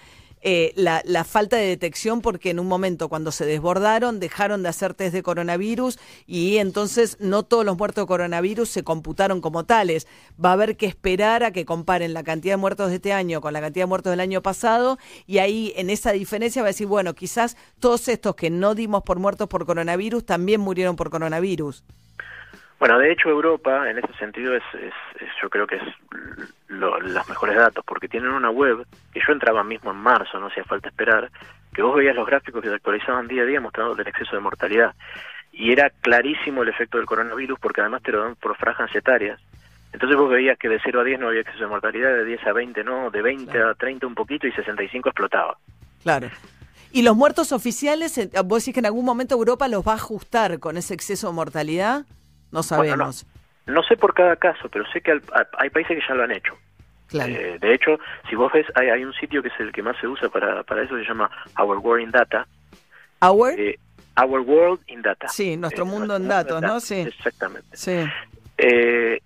eh, 0.45 0.74
la, 0.75 1.01
la, 1.06 1.24
falta 1.24 1.56
de 1.56 1.66
detección 1.66 2.19
porque 2.19 2.50
en 2.50 2.60
un 2.60 2.68
momento 2.68 3.07
cuando 3.07 3.31
se 3.31 3.45
desbordaron 3.45 4.19
dejaron 4.19 4.62
de 4.62 4.68
hacer 4.68 4.94
test 4.94 5.13
de 5.13 5.24
coronavirus 5.24 5.98
y 6.28 6.57
entonces 6.57 7.16
no 7.22 7.44
todos 7.44 7.63
los 7.63 7.78
muertos 7.78 8.04
de 8.04 8.07
coronavirus 8.07 8.68
se 8.68 8.84
computaron 8.84 9.40
como 9.40 9.63
tales. 9.63 10.06
Va 10.44 10.50
a 10.50 10.54
haber 10.54 10.75
que 10.75 10.86
esperar 10.86 11.45
a 11.45 11.51
que 11.51 11.63
comparen 11.63 12.13
la 12.13 12.24
cantidad 12.24 12.54
de 12.54 12.57
muertos 12.57 12.90
de 12.90 12.95
este 12.95 13.13
año 13.13 13.40
con 13.40 13.54
la 13.54 13.62
cantidad 13.62 13.84
de 13.84 13.90
muertos 13.90 14.12
del 14.12 14.19
año 14.19 14.42
pasado 14.42 15.00
y 15.25 15.38
ahí 15.38 15.72
en 15.78 15.90
esa 15.90 16.12
diferencia 16.12 16.62
va 16.62 16.68
a 16.68 16.72
decir, 16.72 16.88
bueno, 16.88 17.16
quizás 17.16 17.56
todos 17.80 18.10
estos 18.10 18.36
que 18.36 18.50
no 18.50 18.75
dimos 18.75 19.04
por 19.04 19.19
muertos 19.19 19.48
por 19.48 19.66
coronavirus 19.66 20.25
también 20.25 20.60
murieron 20.60 20.98
por 20.98 21.10
coronavirus. 21.10 21.86
Bueno, 22.79 22.99
de 22.99 23.11
hecho 23.11 23.29
Europa 23.29 23.89
en 23.89 23.97
ese 23.97 24.13
sentido 24.19 24.55
es, 24.55 24.63
yo 25.41 25.49
creo 25.49 25.65
que 25.65 25.77
es 25.77 25.83
los 26.67 27.29
mejores 27.29 27.55
datos 27.55 27.83
porque 27.85 28.07
tienen 28.07 28.31
una 28.31 28.49
web 28.49 28.85
que 29.13 29.21
yo 29.25 29.31
entraba 29.31 29.63
mismo 29.63 29.91
en 29.91 29.97
marzo, 29.97 30.39
no 30.39 30.47
hacía 30.47 30.63
falta 30.63 30.89
esperar, 30.89 31.29
que 31.73 31.81
vos 31.81 31.95
veías 31.95 32.15
los 32.15 32.27
gráficos 32.27 32.61
que 32.61 32.69
se 32.69 32.75
actualizaban 32.75 33.27
día 33.27 33.43
a 33.43 33.45
día 33.45 33.61
mostrando 33.61 33.93
el 33.93 34.07
exceso 34.07 34.35
de 34.35 34.41
mortalidad 34.41 34.93
y 35.53 35.71
era 35.71 35.91
clarísimo 36.01 36.63
el 36.63 36.69
efecto 36.69 36.97
del 36.97 37.05
coronavirus 37.05 37.59
porque 37.59 37.81
además 37.81 38.01
te 38.01 38.11
lo 38.11 38.23
dan 38.23 38.35
por 38.35 38.57
franjas 38.57 38.93
etarias. 38.95 39.39
Entonces 39.93 40.17
vos 40.17 40.29
veías 40.29 40.57
que 40.57 40.67
de 40.67 40.79
0 40.83 41.01
a 41.01 41.03
10 41.03 41.19
no 41.19 41.27
había 41.27 41.41
exceso 41.41 41.59
de 41.59 41.67
mortalidad, 41.67 42.11
de 42.15 42.25
10 42.25 42.47
a 42.47 42.53
20 42.53 42.83
no, 42.83 43.11
de 43.11 43.21
20 43.21 43.61
a 43.61 43.73
30 43.75 44.07
un 44.07 44.15
poquito 44.15 44.47
y 44.47 44.51
65 44.51 45.09
explotaba. 45.09 45.57
Claro. 46.01 46.29
¿Y 46.91 47.03
los 47.03 47.15
muertos 47.15 47.51
oficiales, 47.51 48.17
eh, 48.17 48.29
vos 48.43 48.63
decís 48.63 48.73
que 48.73 48.79
en 48.79 48.87
algún 48.87 49.05
momento 49.05 49.35
Europa 49.35 49.67
los 49.67 49.87
va 49.87 49.93
a 49.93 49.95
ajustar 49.95 50.59
con 50.59 50.77
ese 50.77 50.95
exceso 50.95 51.27
de 51.27 51.33
mortalidad? 51.33 52.05
No 52.53 52.63
sabemos. 52.63 53.25
no, 53.65 53.83
sé 53.83 53.97
por 53.97 54.13
cada 54.13 54.35
caso, 54.35 54.69
pero 54.69 54.85
sé 54.91 55.01
que 55.01 55.19
hay 55.57 55.69
países 55.69 55.97
que 55.97 56.07
ya 56.07 56.13
lo 56.13 56.23
han 56.23 56.31
hecho. 56.31 56.55
Eh, 57.13 57.57
de 57.59 57.73
hecho, 57.73 58.00
si 58.29 58.35
vos 58.35 58.51
ves, 58.51 58.65
hay, 58.75 58.89
hay, 58.89 59.03
un 59.03 59.13
sitio 59.13 59.44
que 59.44 59.50
es 59.50 59.59
el 59.59 59.71
que 59.71 59.83
más 59.83 59.95
se 60.00 60.07
usa 60.07 60.29
para, 60.29 60.63
para 60.63 60.83
eso, 60.83 60.97
se 60.97 61.03
llama 61.03 61.29
Our 61.59 61.77
World 61.77 62.03
in 62.03 62.11
Data. 62.11 62.47
¿Our? 63.21 63.59
Eh, 63.59 63.77
Our 64.17 64.39
World 64.39 64.81
in 64.88 65.01
Data. 65.01 65.27
Sí, 65.27 65.57
nuestro 65.57 65.85
eh, 65.85 65.88
mundo 65.88 66.15
en 66.15 66.27
datos, 66.27 66.61
¿no? 66.61 66.79
Sí. 66.79 67.01
Exactamente. 67.01 67.75
Sí. 67.75 68.03
Eh, 68.57 69.19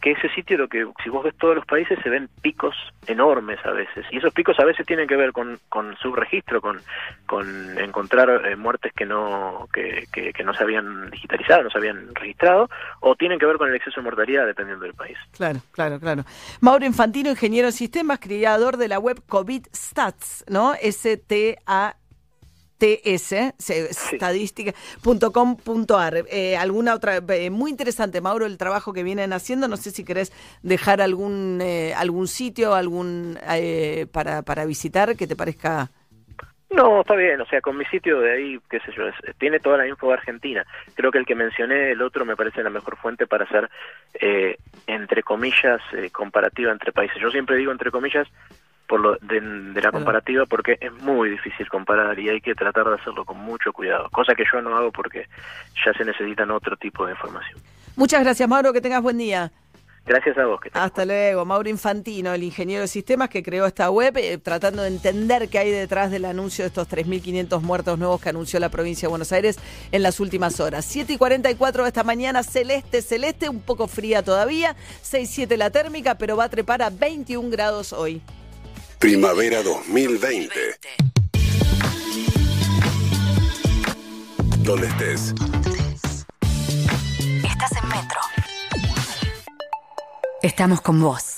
que, 0.00 0.10
ese 0.10 0.28
sitio, 0.30 0.58
lo 0.58 0.68
que 0.68 0.86
si 1.02 1.10
vos 1.10 1.24
ves 1.24 1.34
todos 1.36 1.54
los 1.54 1.66
países, 1.66 1.98
se 2.02 2.10
ven 2.10 2.28
picos 2.42 2.74
enormes 3.06 3.58
a 3.64 3.70
veces. 3.70 4.04
Y 4.10 4.18
esos 4.18 4.32
picos 4.32 4.58
a 4.58 4.64
veces 4.64 4.86
tienen 4.86 5.06
que 5.06 5.16
ver 5.16 5.32
con, 5.32 5.58
con 5.68 5.96
subregistro, 5.98 6.60
con, 6.60 6.80
con 7.26 7.78
encontrar 7.78 8.46
eh, 8.46 8.56
muertes 8.56 8.92
que 8.92 9.06
no, 9.06 9.68
que, 9.72 10.06
que, 10.12 10.44
no 10.44 10.54
se 10.54 10.64
habían 10.64 11.10
digitalizado, 11.10 11.64
no 11.64 11.70
se 11.70 11.78
habían 11.78 12.14
registrado, 12.14 12.68
o 13.00 13.14
tienen 13.14 13.38
que 13.38 13.46
ver 13.46 13.56
con 13.56 13.68
el 13.68 13.74
exceso 13.74 14.00
de 14.00 14.04
mortalidad, 14.04 14.46
dependiendo 14.46 14.84
del 14.84 14.94
país. 14.94 15.16
Claro, 15.32 15.60
claro, 15.72 16.00
claro. 16.00 16.24
Mauro 16.60 16.84
Infantino, 16.84 17.30
ingeniero 17.30 17.68
en 17.68 17.72
sistemas, 17.72 18.18
creador 18.18 18.76
de 18.76 18.88
la 18.88 18.98
web 18.98 19.22
COVID 19.28 19.66
Stats, 19.74 20.44
¿no? 20.48 20.74
S-T-A 20.74 21.96
ts, 22.78 23.32
estadística.com.ar. 23.58 26.24
Eh, 26.30 26.56
alguna 26.56 26.94
otra, 26.94 27.16
eh, 27.16 27.50
muy 27.50 27.70
interesante, 27.70 28.20
Mauro, 28.20 28.46
el 28.46 28.56
trabajo 28.56 28.92
que 28.92 29.02
vienen 29.02 29.32
haciendo. 29.32 29.66
No 29.68 29.76
sé 29.76 29.90
si 29.90 30.04
querés 30.04 30.32
dejar 30.62 31.00
algún 31.00 31.58
eh, 31.60 31.92
algún 31.94 32.28
sitio, 32.28 32.74
algún 32.74 33.36
para, 34.12 34.42
para 34.42 34.64
visitar 34.64 35.16
que 35.16 35.26
te 35.26 35.34
parezca. 35.36 35.90
No, 36.70 37.00
está 37.00 37.14
bien, 37.14 37.40
o 37.40 37.46
sea, 37.46 37.62
con 37.62 37.78
mi 37.78 37.86
sitio 37.86 38.20
de 38.20 38.30
ahí, 38.30 38.60
qué 38.68 38.78
sé 38.80 38.92
yo, 38.92 39.04
tiene 39.38 39.58
toda 39.58 39.78
la 39.78 39.88
info 39.88 40.08
de 40.08 40.14
Argentina. 40.14 40.66
Creo 40.94 41.10
que 41.10 41.16
el 41.16 41.24
que 41.24 41.34
mencioné, 41.34 41.92
el 41.92 42.02
otro, 42.02 42.26
me 42.26 42.36
parece 42.36 42.62
la 42.62 42.68
mejor 42.68 42.98
fuente 42.98 43.26
para 43.26 43.44
hacer, 43.44 43.70
entre 44.86 45.22
comillas, 45.22 45.80
comparativa 46.12 46.70
entre 46.70 46.92
países. 46.92 47.16
Yo 47.22 47.30
siempre 47.30 47.56
digo 47.56 47.72
entre 47.72 47.90
comillas, 47.90 48.28
por 48.88 49.00
lo 49.00 49.16
de, 49.16 49.40
la 49.80 49.92
comparativa 49.92 50.46
porque 50.46 50.78
es 50.80 50.92
muy 50.92 51.30
difícil 51.30 51.68
comparar 51.68 52.18
y 52.18 52.30
hay 52.30 52.40
que 52.40 52.54
tratar 52.54 52.88
de 52.88 52.94
hacerlo 52.94 53.24
con 53.24 53.36
mucho 53.36 53.72
cuidado, 53.72 54.08
cosa 54.10 54.34
que 54.34 54.44
yo 54.50 54.60
no 54.62 54.76
hago 54.76 54.90
porque 54.90 55.28
ya 55.84 55.92
se 55.92 56.04
necesitan 56.04 56.50
otro 56.50 56.76
tipo 56.76 57.06
de 57.06 57.12
información. 57.12 57.60
Muchas 57.94 58.22
gracias, 58.22 58.48
Mauro, 58.48 58.72
que 58.72 58.80
tengas 58.80 59.02
buen 59.02 59.18
día. 59.18 59.52
Gracias 60.06 60.38
a 60.38 60.46
vos. 60.46 60.58
Que 60.58 60.70
Hasta 60.72 61.04
luego. 61.04 61.44
Mauro 61.44 61.68
Infantino, 61.68 62.32
el 62.32 62.42
ingeniero 62.42 62.80
de 62.80 62.88
sistemas 62.88 63.28
que 63.28 63.42
creó 63.42 63.66
esta 63.66 63.90
web, 63.90 64.16
eh, 64.16 64.38
tratando 64.38 64.82
de 64.82 64.88
entender 64.88 65.50
qué 65.50 65.58
hay 65.58 65.70
detrás 65.70 66.10
del 66.10 66.24
anuncio 66.24 66.64
de 66.64 66.68
estos 66.68 66.88
3.500 66.88 67.60
muertos 67.60 67.98
nuevos 67.98 68.18
que 68.18 68.30
anunció 68.30 68.58
la 68.58 68.70
provincia 68.70 69.06
de 69.06 69.10
Buenos 69.10 69.32
Aires 69.32 69.58
en 69.92 70.02
las 70.02 70.18
últimas 70.18 70.60
horas. 70.60 70.86
7 70.86 71.12
y 71.12 71.18
44 71.18 71.82
de 71.82 71.88
esta 71.88 72.04
mañana, 72.04 72.42
celeste, 72.42 73.02
celeste, 73.02 73.50
un 73.50 73.60
poco 73.60 73.86
fría 73.86 74.22
todavía, 74.22 74.74
6-7 75.02 75.56
la 75.58 75.68
térmica, 75.68 76.14
pero 76.16 76.38
va 76.38 76.44
a 76.44 76.48
trepar 76.48 76.80
a 76.80 76.88
21 76.88 77.50
grados 77.50 77.92
hoy. 77.92 78.22
Primavera 78.98 79.62
2020. 79.62 80.54
¿Dónde 84.58 84.88
estés? 84.88 85.34
Estás 87.44 87.72
en 87.80 87.88
Metro. 87.88 88.20
Estamos 90.42 90.80
con 90.80 91.00
vos. 91.00 91.37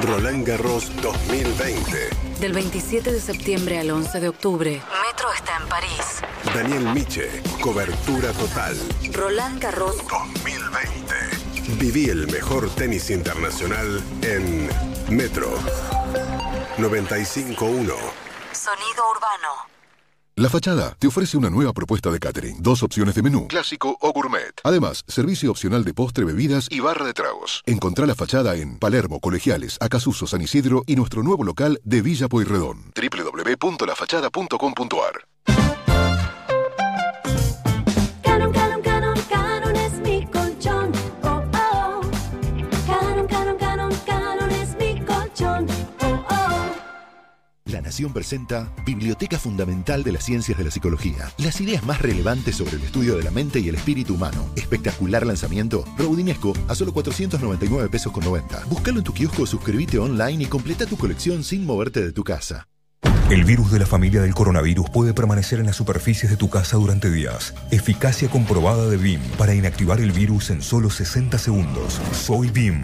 Roland 0.00 0.46
Garros 0.46 0.90
2020. 1.00 2.10
Del 2.40 2.52
27 2.52 3.12
de 3.12 3.20
septiembre 3.20 3.78
al 3.78 3.90
11 3.90 4.20
de 4.20 4.28
octubre, 4.28 4.82
Metro 5.06 5.32
está 5.32 5.56
en 5.56 5.68
París. 5.68 6.22
Daniel 6.54 6.92
Miche, 6.92 7.42
cobertura 7.60 8.32
total. 8.32 8.76
Roland 9.12 9.60
Garros 9.62 9.96
2020. 10.08 11.14
Viví 11.78 12.10
el 12.10 12.26
mejor 12.30 12.68
tenis 12.74 13.10
internacional 13.10 14.02
en 14.22 14.68
Metro 15.08 15.48
951. 16.76 17.94
Sonido 18.52 19.10
urbano. 19.10 19.75
La 20.38 20.50
Fachada 20.50 20.94
te 20.98 21.06
ofrece 21.06 21.38
una 21.38 21.48
nueva 21.48 21.72
propuesta 21.72 22.10
de 22.10 22.18
catering. 22.18 22.58
Dos 22.60 22.82
opciones 22.82 23.14
de 23.14 23.22
menú, 23.22 23.48
clásico 23.48 23.96
o 24.02 24.12
gourmet. 24.12 24.52
Además, 24.64 25.02
servicio 25.08 25.50
opcional 25.50 25.82
de 25.82 25.94
postre, 25.94 26.26
bebidas 26.26 26.68
y 26.70 26.80
barra 26.80 27.06
de 27.06 27.14
tragos. 27.14 27.62
Encontrá 27.64 28.04
La 28.04 28.14
Fachada 28.14 28.54
en 28.54 28.78
Palermo, 28.78 29.18
Colegiales, 29.18 29.78
Acasuso, 29.80 30.26
San 30.26 30.42
Isidro 30.42 30.82
y 30.86 30.96
nuestro 30.96 31.22
nuevo 31.22 31.42
local 31.42 31.80
de 31.84 32.02
Villa 32.02 32.28
Pueyrredón. 32.28 32.92
www.lafachada.com.ar 32.94 35.26
Presenta 47.96 48.70
Biblioteca 48.84 49.38
Fundamental 49.38 50.04
de 50.04 50.12
las 50.12 50.22
Ciencias 50.22 50.58
de 50.58 50.64
la 50.64 50.70
Psicología. 50.70 51.32
Las 51.38 51.60
ideas 51.62 51.82
más 51.84 52.02
relevantes 52.02 52.56
sobre 52.56 52.76
el 52.76 52.82
estudio 52.82 53.16
de 53.16 53.22
la 53.22 53.30
mente 53.30 53.58
y 53.58 53.70
el 53.70 53.74
espíritu 53.74 54.14
humano. 54.14 54.50
Espectacular 54.54 55.24
lanzamiento. 55.24 55.82
Rodinesco 55.96 56.52
a 56.68 56.74
solo 56.74 56.92
499 56.92 57.88
pesos 57.88 58.12
con 58.12 58.22
90. 58.24 58.64
Búscalo 58.66 58.98
en 58.98 59.04
tu 59.04 59.14
kiosco, 59.14 59.46
suscríbete 59.46 59.98
online 59.98 60.44
y 60.44 60.46
completa 60.46 60.84
tu 60.84 60.98
colección 60.98 61.42
sin 61.42 61.64
moverte 61.64 62.04
de 62.04 62.12
tu 62.12 62.22
casa. 62.22 62.68
El 63.30 63.44
virus 63.44 63.72
de 63.72 63.78
la 63.78 63.86
familia 63.86 64.20
del 64.20 64.34
coronavirus 64.34 64.90
puede 64.90 65.14
permanecer 65.14 65.58
en 65.58 65.66
las 65.66 65.76
superficies 65.76 66.30
de 66.30 66.36
tu 66.36 66.50
casa 66.50 66.76
durante 66.76 67.10
días. 67.10 67.54
Eficacia 67.70 68.28
comprobada 68.28 68.88
de 68.90 68.98
BIM 68.98 69.22
para 69.38 69.54
inactivar 69.54 70.00
el 70.00 70.12
virus 70.12 70.50
en 70.50 70.60
solo 70.60 70.90
60 70.90 71.38
segundos. 71.38 71.98
Soy 72.12 72.50
BIM. 72.50 72.82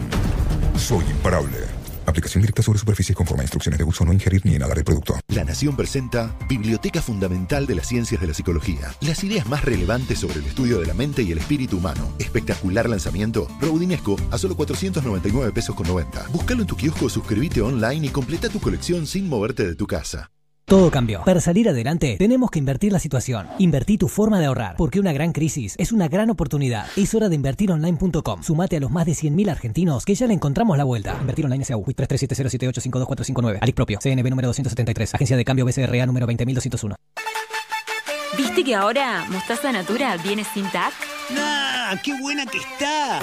Soy 0.75 1.05
imparable. 1.05 1.82
Aplicación 2.05 2.41
directa 2.41 2.61
sobre 2.61 2.79
superficies 2.79 3.15
conforme 3.15 3.41
a 3.41 3.45
instrucciones 3.45 3.77
de 3.77 3.83
uso, 3.83 4.05
no 4.05 4.13
ingerir 4.13 4.45
ni 4.45 4.55
inhalar 4.55 4.77
el 4.77 4.83
producto. 4.83 5.15
La 5.27 5.43
Nación 5.43 5.75
presenta 5.75 6.35
Biblioteca 6.47 7.01
Fundamental 7.01 7.65
de 7.65 7.75
las 7.75 7.87
Ciencias 7.87 8.21
de 8.21 8.27
la 8.27 8.33
Psicología. 8.33 8.93
Las 9.01 9.23
ideas 9.23 9.47
más 9.47 9.63
relevantes 9.63 10.19
sobre 10.19 10.39
el 10.39 10.45
estudio 10.45 10.79
de 10.79 10.87
la 10.87 10.93
mente 10.93 11.23
y 11.23 11.31
el 11.31 11.37
espíritu 11.37 11.77
humano. 11.77 12.13
Espectacular 12.19 12.89
lanzamiento. 12.89 13.47
Rodinesco 13.61 14.15
a 14.31 14.37
solo 14.37 14.55
499 14.55 15.51
pesos 15.51 15.75
con 15.75 15.87
90. 15.87 16.27
Búscalo 16.29 16.61
en 16.61 16.67
tu 16.67 16.75
kiosco, 16.75 17.09
suscríbete 17.09 17.61
online 17.61 18.07
y 18.07 18.09
completa 18.09 18.49
tu 18.49 18.59
colección 18.59 19.07
sin 19.07 19.27
moverte 19.27 19.65
de 19.65 19.75
tu 19.75 19.87
casa. 19.87 20.29
Todo 20.65 20.89
cambió. 20.89 21.23
Para 21.23 21.41
salir 21.41 21.67
adelante, 21.67 22.15
tenemos 22.17 22.49
que 22.49 22.59
invertir 22.59 22.91
la 22.93 22.99
situación. 22.99 23.47
Invertí 23.59 23.97
tu 23.97 24.07
forma 24.07 24.39
de 24.39 24.45
ahorrar, 24.45 24.75
porque 24.77 24.99
una 24.99 25.11
gran 25.11 25.33
crisis 25.33 25.75
es 25.77 25.91
una 25.91 26.07
gran 26.07 26.29
oportunidad. 26.29 26.87
Es 26.95 27.13
hora 27.13 27.29
de 27.29 27.35
invertironline.com. 27.35 28.43
Sumate 28.43 28.77
a 28.77 28.79
los 28.79 28.89
más 28.89 29.05
de 29.05 29.11
100.000 29.11 29.49
argentinos 29.49 30.05
que 30.05 30.15
ya 30.15 30.25
le 30.25 30.33
encontramos 30.33 30.77
la 30.77 30.83
vuelta. 30.85 31.17
Invertir 31.19 31.45
online 31.45 31.65
SAU, 31.65 31.83
337078525459. 31.85 33.57
Alic 33.61 33.75
propio, 33.75 33.99
CNB 34.01 34.29
número 34.29 34.47
273, 34.47 35.15
Agencia 35.15 35.37
de 35.37 35.45
Cambio 35.45 35.65
BCRA 35.65 36.05
número 36.05 36.25
20201. 36.25 36.95
¿Viste 38.37 38.63
que 38.63 38.73
ahora 38.73 39.25
Mostaza 39.29 39.71
Natura 39.71 40.17
viene 40.17 40.43
sin 40.43 40.65
TAC? 40.71 40.93
¡Ah! 41.37 41.95
¡Qué 42.03 42.19
buena 42.19 42.45
que 42.45 42.57
está! 42.57 43.19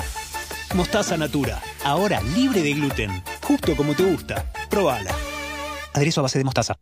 Mostaza 0.74 1.16
Natura, 1.16 1.60
ahora 1.84 2.20
libre 2.36 2.62
de 2.62 2.74
gluten, 2.74 3.10
justo 3.42 3.74
como 3.74 3.94
te 3.94 4.04
gusta. 4.04 4.52
Probala. 4.70 5.10
Aderezo 5.94 6.20
a 6.20 6.22
base 6.22 6.38
de 6.38 6.44
mostaza. 6.44 6.76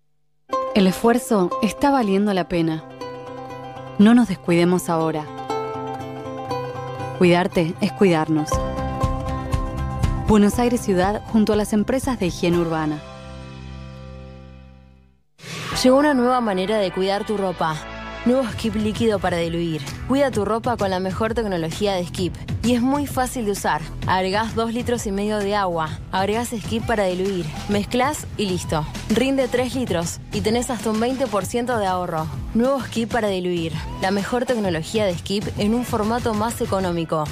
El 0.74 0.86
esfuerzo 0.86 1.50
está 1.62 1.90
valiendo 1.90 2.32
la 2.34 2.46
pena. 2.46 2.84
No 3.98 4.14
nos 4.14 4.28
descuidemos 4.28 4.88
ahora. 4.88 5.24
Cuidarte 7.18 7.74
es 7.80 7.90
cuidarnos. 7.92 8.50
Buenos 10.28 10.58
Aires 10.58 10.80
Ciudad 10.80 11.22
junto 11.32 11.54
a 11.54 11.56
las 11.56 11.72
empresas 11.72 12.20
de 12.20 12.26
higiene 12.26 12.58
urbana. 12.58 13.00
Llegó 15.82 15.96
una 15.96 16.14
nueva 16.14 16.40
manera 16.40 16.78
de 16.78 16.92
cuidar 16.92 17.24
tu 17.24 17.36
ropa. 17.36 17.76
Nuevo 18.26 18.44
Skip 18.52 18.76
líquido 18.76 19.18
para 19.18 19.38
diluir. 19.38 19.80
Cuida 20.06 20.30
tu 20.30 20.44
ropa 20.44 20.76
con 20.76 20.90
la 20.90 21.00
mejor 21.00 21.34
tecnología 21.34 21.94
de 21.94 22.06
Skip. 22.06 22.34
Y 22.68 22.74
es 22.74 22.82
muy 22.82 23.06
fácil 23.06 23.46
de 23.46 23.52
usar. 23.52 23.80
Agregás 24.06 24.54
2 24.54 24.74
litros 24.74 25.06
y 25.06 25.10
medio 25.10 25.38
de 25.38 25.54
agua. 25.54 25.88
Agregás 26.12 26.50
Skip 26.50 26.84
para 26.84 27.04
diluir. 27.04 27.46
Mezclas 27.70 28.26
y 28.36 28.44
listo. 28.44 28.86
Rinde 29.08 29.48
3 29.48 29.74
litros 29.74 30.20
y 30.34 30.42
tenés 30.42 30.68
hasta 30.68 30.90
un 30.90 31.00
20% 31.00 31.78
de 31.78 31.86
ahorro. 31.86 32.26
Nuevo 32.52 32.78
Skip 32.82 33.10
para 33.10 33.28
diluir. 33.28 33.72
La 34.02 34.10
mejor 34.10 34.44
tecnología 34.44 35.06
de 35.06 35.16
Skip 35.16 35.44
en 35.56 35.72
un 35.72 35.86
formato 35.86 36.34
más 36.34 36.60
económico. 36.60 37.24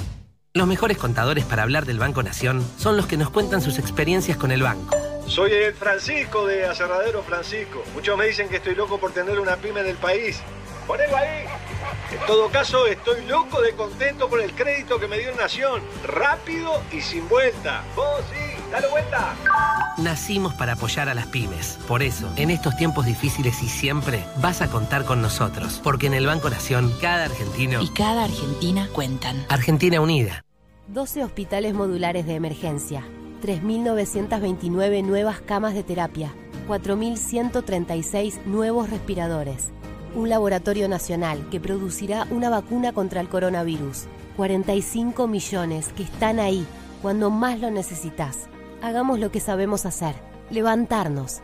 Los 0.55 0.65
mejores 0.65 0.97
contadores 0.97 1.45
para 1.45 1.61
hablar 1.61 1.85
del 1.85 1.99
Banco 1.99 2.23
Nación 2.23 2.67
son 2.79 2.97
los 2.97 3.05
que 3.05 3.17
nos 3.17 3.29
cuentan 3.29 3.61
sus 3.61 3.77
experiencias 3.77 4.37
con 4.37 4.51
el 4.51 4.63
banco. 4.63 4.97
Soy 5.27 5.51
el 5.51 5.75
Francisco 5.75 6.47
de 6.47 6.65
Aserradero 6.65 7.21
Francisco. 7.21 7.83
Muchos 7.93 8.17
me 8.17 8.25
dicen 8.25 8.49
que 8.49 8.55
estoy 8.55 8.73
loco 8.73 8.99
por 8.99 9.11
tener 9.11 9.39
una 9.39 9.55
pyme 9.57 9.81
en 9.81 9.87
el 9.89 9.97
país. 9.97 10.39
Ponelo 10.87 11.15
ahí. 11.15 11.45
En 12.11 12.25
todo 12.25 12.49
caso, 12.49 12.87
estoy 12.87 13.25
loco 13.25 13.61
de 13.61 13.73
contento 13.73 14.29
por 14.29 14.41
el 14.41 14.53
crédito 14.53 14.99
que 14.99 15.07
me 15.07 15.17
dio 15.17 15.35
Nación. 15.35 15.81
Rápido 16.05 16.81
y 16.91 17.01
sin 17.01 17.27
vuelta. 17.27 17.83
Vos 17.95 18.21
sí, 18.31 18.61
dale 18.71 18.87
vuelta. 18.87 19.35
Nacimos 19.97 20.53
para 20.53 20.73
apoyar 20.73 21.09
a 21.09 21.13
las 21.13 21.27
pymes. 21.27 21.79
Por 21.87 22.03
eso, 22.03 22.31
en 22.37 22.49
estos 22.49 22.77
tiempos 22.77 23.05
difíciles 23.05 23.61
y 23.61 23.67
siempre, 23.67 24.23
vas 24.37 24.61
a 24.61 24.69
contar 24.69 25.03
con 25.03 25.21
nosotros. 25.21 25.81
Porque 25.83 26.07
en 26.07 26.13
el 26.13 26.25
Banco 26.25 26.49
Nación, 26.49 26.93
cada 27.01 27.25
argentino 27.25 27.81
Y 27.81 27.89
cada 27.89 28.23
argentina 28.23 28.87
cuentan. 28.93 29.45
Argentina 29.49 29.99
Unida. 29.99 30.43
12 30.87 31.25
hospitales 31.25 31.73
modulares 31.73 32.25
de 32.25 32.35
emergencia, 32.35 33.03
3.929 33.43 35.03
nuevas 35.03 35.41
camas 35.41 35.73
de 35.73 35.83
terapia, 35.83 36.33
4.136 36.69 38.45
nuevos 38.45 38.89
respiradores. 38.89 39.73
Un 40.17 40.29
laboratorio 40.29 40.89
nacional 40.89 41.47
que 41.51 41.59
producirá 41.59 42.25
una 42.31 42.49
vacuna 42.49 42.91
contra 42.91 43.21
el 43.21 43.29
coronavirus. 43.29 44.05
45 44.35 45.27
millones 45.27 45.89
que 45.95 46.01
están 46.01 46.39
ahí 46.39 46.65
cuando 47.03 47.29
más 47.29 47.59
lo 47.59 47.69
necesitas. 47.69 48.47
Hagamos 48.81 49.19
lo 49.19 49.29
que 49.29 49.39
sabemos 49.39 49.85
hacer, 49.85 50.15
levantarnos. 50.49 51.41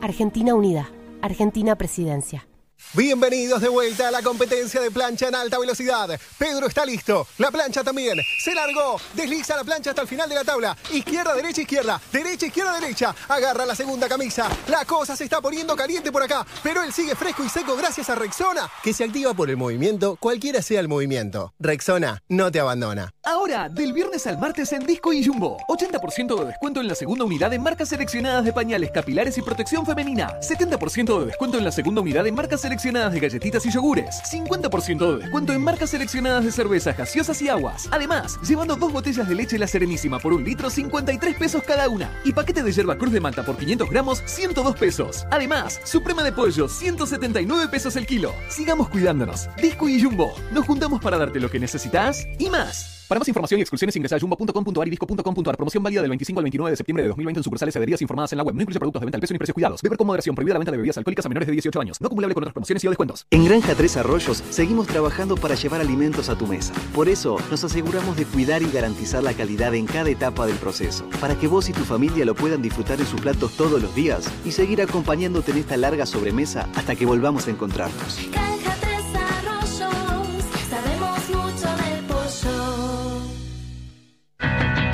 Argentina 0.00 0.54
Unida, 0.54 0.88
Argentina 1.20 1.74
Presidencia. 1.74 2.46
Bienvenidos 2.94 3.62
de 3.62 3.70
vuelta 3.70 4.08
a 4.08 4.10
la 4.10 4.20
competencia 4.20 4.80
de 4.80 4.90
plancha 4.90 5.28
en 5.28 5.34
alta 5.34 5.58
velocidad. 5.58 6.20
Pedro 6.36 6.66
está 6.66 6.84
listo. 6.84 7.26
La 7.38 7.50
plancha 7.50 7.82
también. 7.82 8.18
Se 8.38 8.54
largó. 8.54 9.00
Desliza 9.14 9.56
la 9.56 9.64
plancha 9.64 9.90
hasta 9.90 10.02
el 10.02 10.08
final 10.08 10.28
de 10.28 10.34
la 10.34 10.44
tabla. 10.44 10.76
Izquierda, 10.90 11.34
derecha, 11.34 11.62
izquierda. 11.62 12.00
Derecha, 12.12 12.46
izquierda, 12.46 12.78
derecha. 12.78 13.14
Agarra 13.28 13.64
la 13.64 13.74
segunda 13.74 14.08
camisa. 14.08 14.46
La 14.68 14.84
cosa 14.84 15.16
se 15.16 15.24
está 15.24 15.40
poniendo 15.40 15.74
caliente 15.74 16.12
por 16.12 16.22
acá. 16.22 16.46
Pero 16.62 16.82
él 16.82 16.92
sigue 16.92 17.14
fresco 17.14 17.42
y 17.42 17.48
seco 17.48 17.76
gracias 17.76 18.10
a 18.10 18.14
Rexona, 18.14 18.70
que 18.82 18.92
se 18.92 19.04
activa 19.04 19.32
por 19.32 19.48
el 19.48 19.56
movimiento, 19.56 20.16
cualquiera 20.16 20.60
sea 20.60 20.80
el 20.80 20.88
movimiento. 20.88 21.54
Rexona 21.58 22.22
no 22.28 22.52
te 22.52 22.60
abandona. 22.60 23.12
Ahora, 23.24 23.68
del 23.68 23.92
viernes 23.92 24.26
al 24.26 24.36
martes 24.36 24.72
en 24.72 24.84
Disco 24.84 25.12
y 25.12 25.24
Jumbo. 25.24 25.56
80% 25.68 26.40
de 26.40 26.44
descuento 26.44 26.80
en 26.80 26.88
la 26.88 26.96
segunda 26.96 27.24
unidad 27.24 27.52
en 27.52 27.62
marcas 27.62 27.90
seleccionadas 27.90 28.44
de 28.44 28.52
pañales 28.52 28.90
capilares 28.90 29.38
y 29.38 29.42
protección 29.42 29.86
femenina. 29.86 30.40
70% 30.40 31.20
de 31.20 31.26
descuento 31.26 31.56
en 31.56 31.62
la 31.62 31.70
segunda 31.70 32.00
unidad 32.00 32.26
en 32.26 32.34
marcas 32.34 32.62
seleccionadas 32.62 33.12
de 33.12 33.20
galletitas 33.20 33.64
y 33.64 33.70
yogures. 33.70 34.20
50% 34.24 35.12
de 35.12 35.18
descuento 35.20 35.52
en 35.52 35.62
marcas 35.62 35.90
seleccionadas 35.90 36.44
de 36.44 36.50
cervezas 36.50 36.96
gaseosas 36.96 37.40
y 37.42 37.48
aguas. 37.48 37.88
Además, 37.92 38.40
llevando 38.42 38.74
dos 38.74 38.92
botellas 38.92 39.28
de 39.28 39.36
leche 39.36 39.56
La 39.56 39.68
Serenísima 39.68 40.18
por 40.18 40.32
un 40.32 40.42
litro, 40.42 40.68
53 40.68 41.36
pesos 41.36 41.62
cada 41.62 41.88
una. 41.88 42.10
Y 42.24 42.32
paquete 42.32 42.64
de 42.64 42.72
yerba 42.72 42.98
cruz 42.98 43.12
de 43.12 43.20
manta 43.20 43.44
por 43.44 43.56
500 43.56 43.88
gramos, 43.88 44.20
102 44.26 44.76
pesos. 44.76 45.26
Además, 45.30 45.80
suprema 45.84 46.24
de 46.24 46.32
pollo, 46.32 46.66
179 46.66 47.68
pesos 47.68 47.94
el 47.94 48.04
kilo. 48.04 48.34
Sigamos 48.48 48.88
cuidándonos. 48.88 49.48
Disco 49.58 49.88
y 49.88 50.02
Jumbo. 50.02 50.34
Nos 50.50 50.66
juntamos 50.66 51.00
para 51.00 51.18
darte 51.18 51.38
lo 51.38 51.48
que 51.48 51.60
necesitas 51.60 52.26
y 52.40 52.50
más. 52.50 52.91
Para 53.08 53.18
más 53.18 53.28
información 53.28 53.58
y 53.58 53.62
exclusiones 53.62 53.94
ingresa 53.96 54.16
a 54.16 54.20
jumbo.com.ar 54.20 54.86
y 54.86 54.90
disco.com.ar. 54.90 55.56
Promoción 55.56 55.82
válida 55.82 56.00
del 56.00 56.10
25 56.10 56.40
al 56.40 56.44
29 56.44 56.70
de 56.70 56.76
septiembre 56.76 57.02
de 57.02 57.08
2020 57.08 57.40
en 57.40 57.44
sucursales 57.44 57.74
y 57.74 57.78
adheridas 57.78 58.02
informadas 58.02 58.32
en 58.32 58.38
la 58.38 58.44
web. 58.44 58.54
No 58.54 58.62
incluye 58.62 58.78
productos 58.78 59.00
de 59.00 59.06
venta 59.06 59.16
al 59.16 59.20
precio 59.20 59.34
ni 59.34 59.38
precios 59.38 59.54
cuidados. 59.54 59.82
Beber 59.82 59.98
con 59.98 60.06
moderación. 60.06 60.34
Prohibida 60.34 60.54
la 60.54 60.60
venta 60.60 60.70
de 60.70 60.78
bebidas 60.78 60.96
alcohólicas 60.98 61.26
a 61.26 61.28
menores 61.28 61.46
de 61.46 61.52
18 61.52 61.80
años. 61.80 62.00
No 62.00 62.06
acumulable 62.06 62.34
con 62.34 62.42
otras 62.42 62.54
promociones 62.54 62.82
y 62.84 62.86
o 62.86 62.90
descuentos. 62.90 63.26
En 63.30 63.44
Granja 63.44 63.74
Tres 63.74 63.96
Arroyos 63.96 64.42
seguimos 64.50 64.86
trabajando 64.86 65.36
para 65.36 65.54
llevar 65.54 65.80
alimentos 65.80 66.28
a 66.28 66.36
tu 66.36 66.46
mesa. 66.46 66.72
Por 66.94 67.08
eso 67.08 67.36
nos 67.50 67.64
aseguramos 67.64 68.16
de 68.16 68.24
cuidar 68.24 68.62
y 68.62 68.70
garantizar 68.70 69.22
la 69.22 69.34
calidad 69.34 69.74
en 69.74 69.86
cada 69.86 70.10
etapa 70.10 70.46
del 70.46 70.56
proceso, 70.56 71.04
para 71.20 71.38
que 71.38 71.48
vos 71.48 71.68
y 71.68 71.72
tu 71.72 71.84
familia 71.84 72.24
lo 72.24 72.34
puedan 72.34 72.62
disfrutar 72.62 73.00
en 73.00 73.06
sus 73.06 73.20
platos 73.20 73.56
todos 73.56 73.82
los 73.82 73.94
días 73.94 74.30
y 74.44 74.52
seguir 74.52 74.80
acompañándote 74.82 75.52
en 75.52 75.58
esta 75.58 75.76
larga 75.76 76.06
sobremesa 76.06 76.68
hasta 76.74 76.94
que 76.96 77.06
volvamos 77.06 77.46
a 77.46 77.50
encontrarnos. 77.50 78.18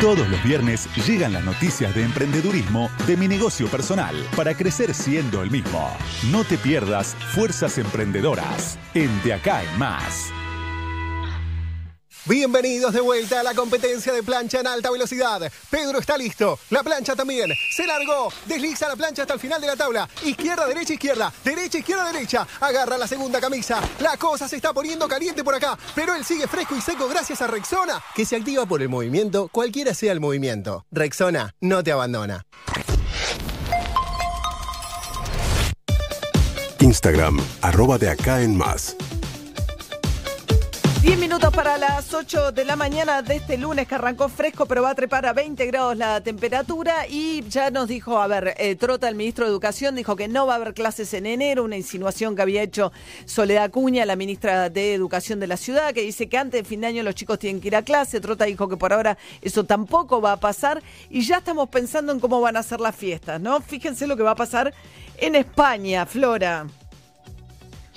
Todos 0.00 0.28
los 0.28 0.40
viernes 0.44 0.88
llegan 1.08 1.32
las 1.32 1.44
noticias 1.44 1.92
de 1.92 2.04
emprendedurismo 2.04 2.88
de 3.04 3.16
mi 3.16 3.26
negocio 3.26 3.66
personal 3.66 4.14
para 4.36 4.54
crecer 4.54 4.94
siendo 4.94 5.42
el 5.42 5.50
mismo. 5.50 5.90
No 6.30 6.44
te 6.44 6.56
pierdas 6.56 7.16
Fuerzas 7.34 7.78
Emprendedoras 7.78 8.78
en 8.94 9.10
De 9.24 9.32
Acá 9.32 9.64
en 9.64 9.76
Más. 9.76 10.32
Bienvenidos 12.28 12.92
de 12.92 13.00
vuelta 13.00 13.40
a 13.40 13.42
la 13.42 13.54
competencia 13.54 14.12
de 14.12 14.22
plancha 14.22 14.60
en 14.60 14.66
alta 14.66 14.90
velocidad. 14.90 15.50
Pedro 15.70 15.98
está 15.98 16.18
listo, 16.18 16.58
la 16.68 16.82
plancha 16.82 17.16
también. 17.16 17.50
Se 17.74 17.86
largó, 17.86 18.30
desliza 18.44 18.86
la 18.86 18.96
plancha 18.96 19.22
hasta 19.22 19.32
el 19.32 19.40
final 19.40 19.58
de 19.62 19.66
la 19.66 19.76
tabla. 19.76 20.06
Izquierda, 20.26 20.66
derecha, 20.66 20.92
izquierda, 20.92 21.32
derecha, 21.42 21.78
izquierda, 21.78 22.12
derecha. 22.12 22.46
Agarra 22.60 22.98
la 22.98 23.08
segunda 23.08 23.40
camisa. 23.40 23.80
La 24.00 24.18
cosa 24.18 24.46
se 24.46 24.56
está 24.56 24.74
poniendo 24.74 25.08
caliente 25.08 25.42
por 25.42 25.54
acá, 25.54 25.78
pero 25.94 26.14
él 26.14 26.22
sigue 26.22 26.46
fresco 26.46 26.76
y 26.76 26.82
seco 26.82 27.08
gracias 27.08 27.40
a 27.40 27.46
Rexona, 27.46 28.04
que 28.14 28.26
se 28.26 28.36
activa 28.36 28.66
por 28.66 28.82
el 28.82 28.90
movimiento, 28.90 29.48
cualquiera 29.48 29.94
sea 29.94 30.12
el 30.12 30.20
movimiento. 30.20 30.84
Rexona 30.90 31.54
no 31.62 31.82
te 31.82 31.92
abandona. 31.92 32.42
Instagram, 36.80 37.40
arroba 37.62 37.96
de 37.96 38.10
acá 38.10 38.42
en 38.42 38.54
más. 38.54 38.96
10 41.00 41.16
minutos 41.20 41.54
para 41.54 41.78
las 41.78 42.12
8 42.12 42.50
de 42.50 42.64
la 42.64 42.74
mañana 42.74 43.22
de 43.22 43.36
este 43.36 43.56
lunes 43.56 43.86
que 43.86 43.94
arrancó 43.94 44.28
fresco, 44.28 44.66
pero 44.66 44.82
va 44.82 44.90
a 44.90 44.94
trepar 44.96 45.26
a 45.26 45.32
20 45.32 45.64
grados 45.66 45.96
la 45.96 46.20
temperatura 46.20 47.06
y 47.08 47.44
ya 47.48 47.70
nos 47.70 47.86
dijo, 47.86 48.20
a 48.20 48.26
ver, 48.26 48.54
eh, 48.58 48.74
Trota, 48.74 49.08
el 49.08 49.14
ministro 49.14 49.44
de 49.44 49.50
Educación, 49.52 49.94
dijo 49.94 50.16
que 50.16 50.26
no 50.26 50.44
va 50.46 50.54
a 50.54 50.56
haber 50.56 50.74
clases 50.74 51.14
en 51.14 51.26
enero, 51.26 51.62
una 51.62 51.76
insinuación 51.76 52.34
que 52.34 52.42
había 52.42 52.62
hecho 52.62 52.90
Soledad 53.26 53.70
Cuña, 53.70 54.04
la 54.06 54.16
ministra 54.16 54.70
de 54.70 54.92
Educación 54.92 55.38
de 55.38 55.46
la 55.46 55.56
ciudad, 55.56 55.94
que 55.94 56.02
dice 56.02 56.28
que 56.28 56.36
antes 56.36 56.62
de 56.62 56.68
fin 56.68 56.80
de 56.80 56.88
año 56.88 57.04
los 57.04 57.14
chicos 57.14 57.38
tienen 57.38 57.60
que 57.60 57.68
ir 57.68 57.76
a 57.76 57.82
clase. 57.82 58.20
Trota 58.20 58.46
dijo 58.46 58.68
que 58.68 58.76
por 58.76 58.92
ahora 58.92 59.18
eso 59.40 59.62
tampoco 59.64 60.20
va 60.20 60.32
a 60.32 60.40
pasar 60.40 60.82
y 61.10 61.20
ya 61.20 61.36
estamos 61.38 61.68
pensando 61.68 62.10
en 62.10 62.18
cómo 62.18 62.40
van 62.40 62.56
a 62.56 62.62
ser 62.64 62.80
las 62.80 62.96
fiestas, 62.96 63.40
¿no? 63.40 63.60
Fíjense 63.60 64.08
lo 64.08 64.16
que 64.16 64.24
va 64.24 64.32
a 64.32 64.36
pasar 64.36 64.74
en 65.16 65.36
España, 65.36 66.06
Flora. 66.06 66.66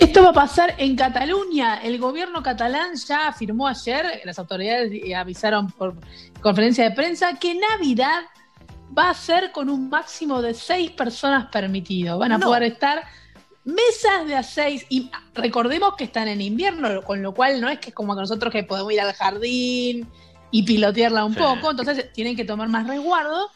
Esto 0.01 0.23
va 0.23 0.29
a 0.29 0.33
pasar 0.33 0.73
en 0.79 0.95
Cataluña. 0.95 1.75
El 1.83 1.99
gobierno 1.99 2.41
catalán 2.41 2.95
ya 2.95 3.27
afirmó 3.27 3.67
ayer, 3.67 4.19
las 4.25 4.39
autoridades 4.39 4.91
avisaron 5.15 5.69
por 5.71 5.93
conferencia 6.41 6.83
de 6.85 6.91
prensa, 6.95 7.35
que 7.37 7.53
Navidad 7.53 8.21
va 8.97 9.11
a 9.11 9.13
ser 9.13 9.51
con 9.51 9.69
un 9.69 9.89
máximo 9.89 10.41
de 10.41 10.55
seis 10.55 10.89
personas 10.89 11.45
permitido. 11.51 12.17
Van 12.17 12.31
a 12.31 12.39
No. 12.39 12.47
poder 12.47 12.63
estar 12.63 13.03
mesas 13.63 14.25
de 14.25 14.35
a 14.35 14.41
seis. 14.41 14.87
Y 14.89 15.11
recordemos 15.35 15.93
que 15.95 16.05
están 16.05 16.27
en 16.27 16.41
invierno, 16.41 17.03
con 17.03 17.21
lo 17.21 17.35
cual 17.35 17.61
no 17.61 17.69
es 17.69 17.77
que 17.77 17.89
es 17.89 17.95
como 17.95 18.15
que 18.15 18.21
nosotros 18.21 18.51
que 18.51 18.63
podemos 18.63 18.91
ir 18.91 19.01
al 19.01 19.13
jardín 19.13 20.09
y 20.49 20.63
pilotearla 20.63 21.25
un 21.25 21.35
Sí. 21.35 21.39
poco. 21.39 21.69
Entonces 21.69 22.11
tienen 22.11 22.35
que 22.35 22.43
tomar 22.43 22.67
más 22.69 22.87
resguardo. 22.87 23.49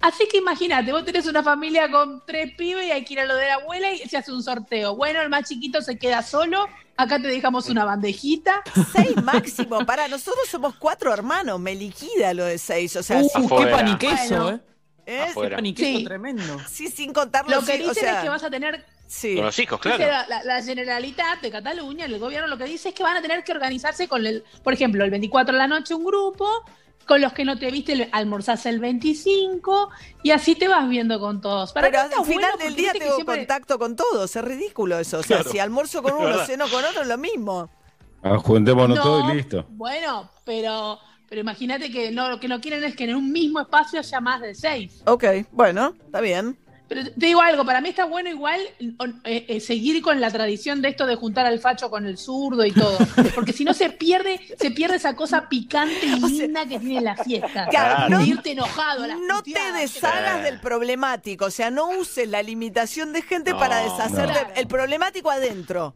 Así 0.00 0.26
que 0.30 0.38
imagínate, 0.38 0.92
vos 0.92 1.04
tenés 1.04 1.26
una 1.26 1.42
familia 1.42 1.90
con 1.90 2.22
tres 2.26 2.52
pibes 2.56 2.86
y 2.86 2.90
hay 2.90 3.04
que 3.04 3.12
ir 3.14 3.20
a 3.20 3.26
lo 3.26 3.36
de 3.36 3.46
la 3.48 3.54
abuela 3.54 3.92
y 3.92 3.98
se 4.08 4.16
hace 4.16 4.32
un 4.32 4.42
sorteo. 4.42 4.96
Bueno, 4.96 5.20
el 5.20 5.28
más 5.28 5.46
chiquito 5.48 5.82
se 5.82 5.98
queda 5.98 6.22
solo, 6.22 6.66
acá 6.96 7.20
te 7.20 7.28
dejamos 7.28 7.68
una 7.68 7.84
bandejita. 7.84 8.62
Seis 8.92 9.22
máximo. 9.22 9.84
Para 9.84 10.08
nosotros 10.08 10.48
somos 10.48 10.74
cuatro 10.76 11.12
hermanos. 11.12 11.60
Me 11.60 11.74
liquida 11.74 12.32
lo 12.32 12.44
de 12.46 12.56
seis. 12.56 12.96
O 12.96 13.02
sea, 13.02 13.18
Uh, 13.20 13.28
sí. 13.28 13.48
qué 13.58 13.66
paniqueso, 13.66 14.42
Bueno, 14.42 14.50
¿eh? 14.50 14.60
¿eh? 15.06 15.22
Afuera. 15.22 15.56
Paniqueso 15.56 15.98
Sí. 15.98 16.04
tremendo. 16.04 16.58
Sí, 16.68 16.88
sin 16.88 17.12
contar 17.12 17.46
Lo 17.46 17.56
los 17.56 17.66
que 17.66 17.72
dicen 17.76 17.90
o 17.90 17.94
sea, 17.94 18.16
es 18.18 18.22
que 18.22 18.28
vas 18.30 18.42
a 18.44 18.50
tener 18.50 18.84
Sí. 19.12 19.34
Con 19.34 19.44
los 19.46 19.58
hijos, 19.58 19.80
claro. 19.80 20.04
La, 20.28 20.44
la 20.44 20.62
Generalitat 20.62 21.40
de 21.40 21.50
Cataluña, 21.50 22.04
el 22.04 22.16
gobierno 22.20 22.46
lo 22.46 22.56
que 22.56 22.62
dice 22.64 22.90
es 22.90 22.94
que 22.94 23.02
van 23.02 23.16
a 23.16 23.20
tener 23.20 23.42
que 23.42 23.50
organizarse 23.50 24.06
con 24.06 24.24
el, 24.24 24.44
por 24.62 24.72
ejemplo, 24.72 25.02
el 25.04 25.10
24 25.10 25.52
de 25.52 25.58
la 25.58 25.66
noche 25.66 25.94
un 25.94 26.04
grupo, 26.04 26.48
con 27.06 27.20
los 27.20 27.32
que 27.32 27.44
no 27.44 27.58
te 27.58 27.72
viste 27.72 28.08
almorzás 28.12 28.66
el 28.66 28.78
25 28.78 29.90
y 30.22 30.30
así 30.30 30.54
te 30.54 30.68
vas 30.68 30.88
viendo 30.88 31.18
con 31.18 31.40
todos. 31.40 31.72
Para 31.72 31.88
Pero 31.90 32.02
al 32.02 32.08
final 32.24 32.52
bueno 32.52 32.56
del 32.64 32.76
día 32.76 32.92
tengo 32.92 33.14
siempre- 33.16 33.38
contacto 33.38 33.80
con 33.80 33.96
todos. 33.96 34.36
Es 34.36 34.44
ridículo 34.44 34.96
eso. 35.00 35.18
O 35.18 35.22
sea, 35.24 35.38
Claro. 35.38 35.50
si 35.50 35.58
almuerzo 35.58 36.04
con 36.04 36.12
uno, 36.18 36.38
ceno 36.46 36.68
con 36.68 36.84
otro, 36.84 37.02
es 37.02 37.08
lo 37.08 37.18
mismo. 37.18 37.68
Ah, 38.22 38.36
juntémonos 38.38 38.96
No, 38.98 39.02
todo 39.02 39.32
y 39.32 39.36
listo. 39.36 39.66
Bueno, 39.70 40.30
pero 40.44 41.00
pero 41.28 41.40
imagínate 41.40 41.90
que 41.90 42.10
no, 42.10 42.28
lo 42.28 42.38
que 42.40 42.48
no 42.48 42.60
quieren 42.60 42.82
es 42.84 42.94
que 42.96 43.04
en 43.04 43.14
un 43.14 43.30
mismo 43.32 43.60
espacio 43.60 43.98
haya 44.00 44.20
más 44.20 44.40
de 44.40 44.54
seis. 44.54 45.00
Ok, 45.06 45.24
bueno, 45.52 45.94
está 46.04 46.20
bien. 46.20 46.58
Pero 46.90 47.04
te 47.04 47.26
digo 47.26 47.40
algo, 47.40 47.64
para 47.64 47.80
mí 47.80 47.88
está 47.90 48.04
bueno 48.04 48.28
igual 48.30 48.60
eh, 49.22 49.44
eh, 49.48 49.60
seguir 49.60 50.02
con 50.02 50.20
la 50.20 50.28
tradición 50.28 50.82
de 50.82 50.88
esto 50.88 51.06
de 51.06 51.14
juntar 51.14 51.46
al 51.46 51.60
facho 51.60 51.88
con 51.88 52.04
el 52.04 52.18
zurdo 52.18 52.64
y 52.64 52.72
todo. 52.72 52.98
Porque 53.36 53.52
si 53.52 53.62
no 53.64 53.72
se 53.74 53.90
pierde, 53.90 54.40
se 54.58 54.72
pierde 54.72 54.96
esa 54.96 55.14
cosa 55.14 55.48
picante 55.48 56.04
y 56.04 56.18
linda 56.18 56.66
que 56.66 56.80
tiene 56.80 57.00
la 57.00 57.14
fiesta. 57.14 57.68
Claro, 57.68 58.04
De 58.04 58.10
no- 58.10 58.24
irte 58.26 58.50
enojado 58.50 59.04
a 59.04 59.06
las 59.06 59.18
No 59.20 59.40
te 59.40 59.54
deshagas 59.78 60.42
del 60.42 60.58
problemático. 60.58 61.44
O 61.44 61.50
sea, 61.52 61.70
no 61.70 61.90
uses 61.90 62.28
la 62.28 62.42
limitación 62.42 63.12
de 63.12 63.22
gente 63.22 63.54
para 63.54 63.84
deshacer 63.84 64.26
no. 64.28 64.34
del- 64.34 64.46
el 64.56 64.66
problemático 64.66 65.30
adentro. 65.30 65.94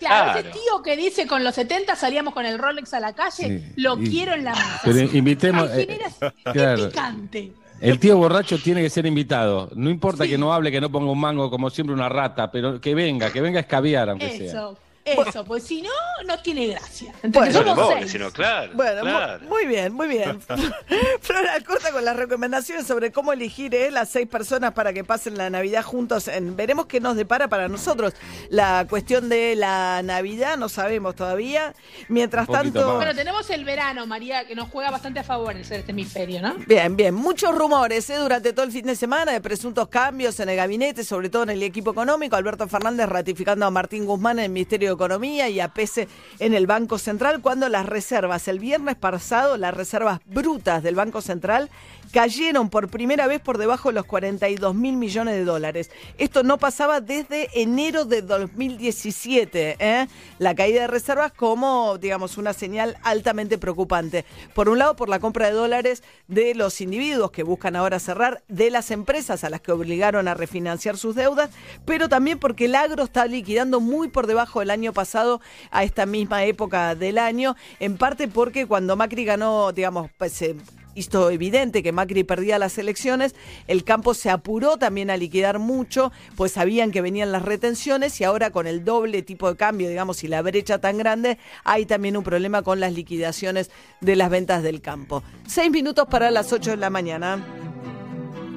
Claro, 0.00 0.32
Claro. 0.32 0.38
ese 0.40 0.50
tío 0.50 0.82
que 0.82 0.96
dice 0.98 1.26
con 1.26 1.42
los 1.44 1.54
70 1.54 1.96
salíamos 1.96 2.34
con 2.34 2.44
el 2.44 2.58
Rolex 2.58 2.92
a 2.92 3.00
la 3.00 3.14
calle, 3.14 3.32
Sí, 3.60 3.72
lo 3.76 3.98
y- 4.02 4.10
quiero 4.10 4.34
en 4.34 4.44
la 4.44 4.50
mesa. 4.50 4.80
Pero 4.84 4.98
invitemos. 5.00 5.70
Ay, 5.70 5.80
eh, 5.80 5.86
genera- 5.86 6.52
claro. 6.52 6.88
picante. 6.90 7.52
El 7.80 7.98
tío 7.98 8.16
borracho 8.16 8.58
tiene 8.58 8.82
que 8.82 8.90
ser 8.90 9.04
invitado. 9.06 9.70
No 9.74 9.90
importa 9.90 10.26
que 10.26 10.38
no 10.38 10.52
hable, 10.52 10.70
que 10.70 10.80
no 10.80 10.90
ponga 10.90 11.10
un 11.10 11.20
mango 11.20 11.50
como 11.50 11.70
siempre 11.70 11.94
una 11.94 12.08
rata, 12.08 12.50
pero 12.50 12.80
que 12.80 12.94
venga, 12.94 13.30
que 13.30 13.40
venga 13.40 13.58
a 13.58 13.62
escabiar, 13.62 14.08
aunque 14.08 14.30
sea. 14.38 14.70
Eso, 15.04 15.44
pues 15.44 15.64
si 15.64 15.82
no, 15.82 15.90
no 16.26 16.38
tiene 16.40 16.66
gracia. 16.68 17.12
Bueno, 17.22 17.46
Entonces 17.46 17.54
No 17.66 17.74
somos 17.76 17.94
seis. 17.98 18.12
sino 18.12 18.30
claro. 18.30 18.72
Bueno, 18.74 19.02
claro. 19.02 19.44
muy 19.48 19.66
bien, 19.66 19.92
muy 19.92 20.08
bien. 20.08 20.40
Flora 21.20 21.60
corta 21.66 21.90
con 21.92 22.04
las 22.04 22.16
recomendaciones 22.16 22.86
sobre 22.86 23.12
cómo 23.12 23.32
elegir 23.32 23.74
eh, 23.74 23.90
las 23.90 24.08
seis 24.08 24.26
personas 24.26 24.72
para 24.72 24.92
que 24.92 25.04
pasen 25.04 25.36
la 25.36 25.50
Navidad 25.50 25.82
juntos. 25.82 26.28
En- 26.28 26.56
veremos 26.56 26.86
qué 26.86 27.00
nos 27.00 27.16
depara 27.16 27.48
para 27.48 27.68
nosotros. 27.68 28.14
La 28.48 28.86
cuestión 28.88 29.28
de 29.28 29.56
la 29.56 30.02
Navidad 30.02 30.56
no 30.56 30.68
sabemos 30.68 31.14
todavía. 31.14 31.74
Mientras 32.08 32.46
tanto... 32.48 32.86
más. 32.86 32.96
Bueno, 32.96 33.14
tenemos 33.14 33.48
el 33.50 33.64
verano, 33.64 34.06
María, 34.06 34.46
que 34.46 34.54
nos 34.54 34.70
juega 34.70 34.90
bastante 34.90 35.20
a 35.20 35.24
favor 35.24 35.54
el 35.56 35.64
ser 35.64 35.80
este 35.80 35.92
hemisferio, 35.92 36.40
¿no? 36.42 36.54
Bien, 36.66 36.96
bien. 36.96 37.14
Muchos 37.14 37.54
rumores 37.54 38.08
¿eh? 38.10 38.16
durante 38.16 38.52
todo 38.52 38.64
el 38.64 38.72
fin 38.72 38.86
de 38.86 38.96
semana 38.96 39.32
de 39.32 39.40
presuntos 39.40 39.88
cambios 39.88 40.40
en 40.40 40.48
el 40.48 40.56
gabinete, 40.56 41.04
sobre 41.04 41.28
todo 41.28 41.42
en 41.44 41.50
el 41.50 41.62
equipo 41.62 41.90
económico. 41.90 42.36
Alberto 42.36 42.66
Fernández 42.68 43.06
ratificando 43.08 43.66
a 43.66 43.70
Martín 43.70 44.06
Guzmán 44.06 44.38
en 44.38 44.46
el 44.46 44.50
Ministerio 44.50 44.90
de 44.90 44.93
Economía 44.94 45.48
y 45.48 45.60
a 45.60 45.68
Pese 45.68 46.08
en 46.38 46.54
el 46.54 46.66
Banco 46.66 46.98
Central, 46.98 47.40
cuando 47.40 47.68
las 47.68 47.86
reservas, 47.86 48.48
el 48.48 48.58
viernes 48.58 48.96
pasado, 48.96 49.56
las 49.56 49.74
reservas 49.74 50.20
brutas 50.26 50.82
del 50.82 50.94
Banco 50.94 51.20
Central 51.20 51.70
cayeron 52.14 52.70
por 52.70 52.88
primera 52.88 53.26
vez 53.26 53.40
por 53.40 53.58
debajo 53.58 53.88
de 53.88 53.96
los 53.96 54.04
42 54.04 54.72
mil 54.72 54.96
millones 54.96 55.34
de 55.34 55.44
dólares. 55.44 55.90
Esto 56.16 56.44
no 56.44 56.58
pasaba 56.58 57.00
desde 57.00 57.48
enero 57.60 58.04
de 58.04 58.22
2017. 58.22 59.76
¿eh? 59.80 60.06
La 60.38 60.54
caída 60.54 60.82
de 60.82 60.86
reservas 60.86 61.32
como, 61.32 61.98
digamos, 61.98 62.38
una 62.38 62.52
señal 62.52 62.96
altamente 63.02 63.58
preocupante. 63.58 64.24
Por 64.54 64.68
un 64.68 64.78
lado, 64.78 64.94
por 64.94 65.08
la 65.08 65.18
compra 65.18 65.48
de 65.48 65.54
dólares 65.54 66.04
de 66.28 66.54
los 66.54 66.80
individuos 66.80 67.32
que 67.32 67.42
buscan 67.42 67.74
ahora 67.74 67.98
cerrar, 67.98 68.44
de 68.46 68.70
las 68.70 68.92
empresas 68.92 69.42
a 69.42 69.50
las 69.50 69.60
que 69.60 69.72
obligaron 69.72 70.28
a 70.28 70.34
refinanciar 70.34 70.96
sus 70.96 71.16
deudas, 71.16 71.50
pero 71.84 72.08
también 72.08 72.38
porque 72.38 72.66
el 72.66 72.76
agro 72.76 73.02
está 73.02 73.26
liquidando 73.26 73.80
muy 73.80 74.06
por 74.06 74.28
debajo 74.28 74.60
del 74.60 74.70
año 74.70 74.92
pasado 74.92 75.40
a 75.72 75.82
esta 75.82 76.06
misma 76.06 76.44
época 76.44 76.94
del 76.94 77.18
año, 77.18 77.56
en 77.80 77.96
parte 77.96 78.28
porque 78.28 78.66
cuando 78.66 78.94
Macri 78.94 79.24
ganó, 79.24 79.72
digamos, 79.72 80.12
pues, 80.16 80.32
se 80.32 80.54
hizo 80.94 81.30
evidente 81.30 81.82
que 81.82 81.92
Macri 81.92 82.24
perdía 82.24 82.58
las 82.58 82.78
elecciones, 82.78 83.34
el 83.66 83.84
campo 83.84 84.14
se 84.14 84.30
apuró 84.30 84.76
también 84.76 85.10
a 85.10 85.16
liquidar 85.16 85.58
mucho, 85.58 86.12
pues 86.36 86.52
sabían 86.52 86.90
que 86.90 87.00
venían 87.00 87.32
las 87.32 87.42
retenciones 87.42 88.20
y 88.20 88.24
ahora 88.24 88.50
con 88.50 88.66
el 88.66 88.84
doble 88.84 89.22
tipo 89.22 89.48
de 89.48 89.56
cambio, 89.56 89.88
digamos, 89.88 90.24
y 90.24 90.28
la 90.28 90.42
brecha 90.42 90.78
tan 90.78 90.98
grande, 90.98 91.38
hay 91.64 91.86
también 91.86 92.16
un 92.16 92.24
problema 92.24 92.62
con 92.62 92.80
las 92.80 92.92
liquidaciones 92.92 93.70
de 94.00 94.16
las 94.16 94.30
ventas 94.30 94.62
del 94.62 94.80
campo. 94.80 95.22
Seis 95.46 95.70
minutos 95.70 96.06
para 96.08 96.30
las 96.30 96.52
ocho 96.52 96.70
de 96.70 96.76
la 96.76 96.90
mañana. 96.90 97.44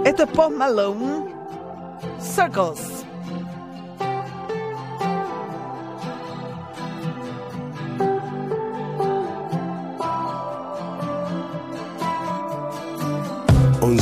Esto 0.06 0.24
es 0.24 0.30
Post 0.30 0.56
Malone. 0.56 1.26
Circles. 2.22 3.07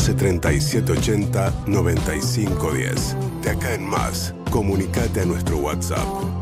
Once 0.06 0.14
37 0.14 0.92
80 0.92 1.52
95 1.68 2.72
10. 2.72 3.16
De 3.42 3.50
acá 3.50 3.74
en 3.74 3.88
más, 3.88 4.34
comunicate 4.52 5.22
a 5.22 5.26
nuestro 5.26 5.58
WhatsApp. 5.58 6.35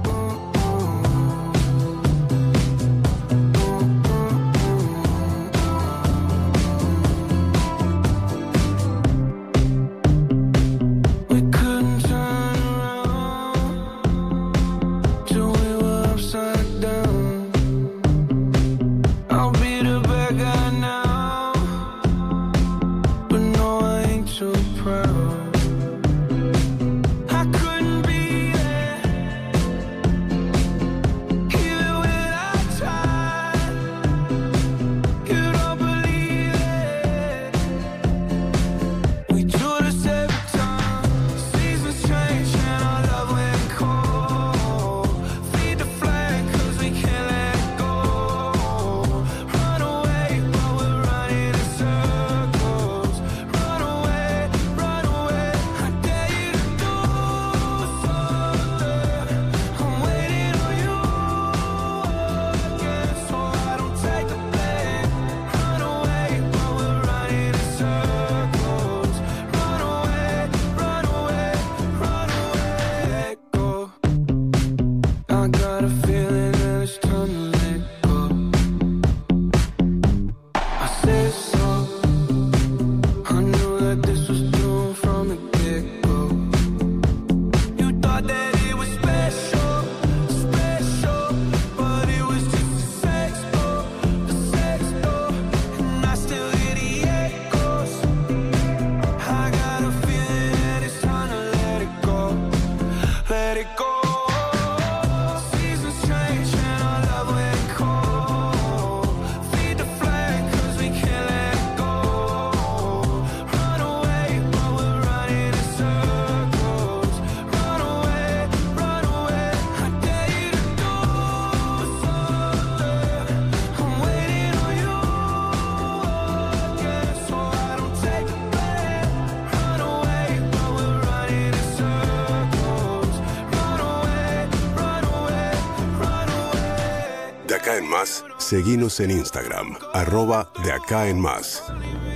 Más, 138.43 138.49
seguinos 138.49 138.99
en 138.99 139.11
Instagram, 139.11 139.77
arroba 139.93 140.47
de 140.63 140.71
acá 140.71 141.07
en 141.07 141.19
más. 141.19 141.63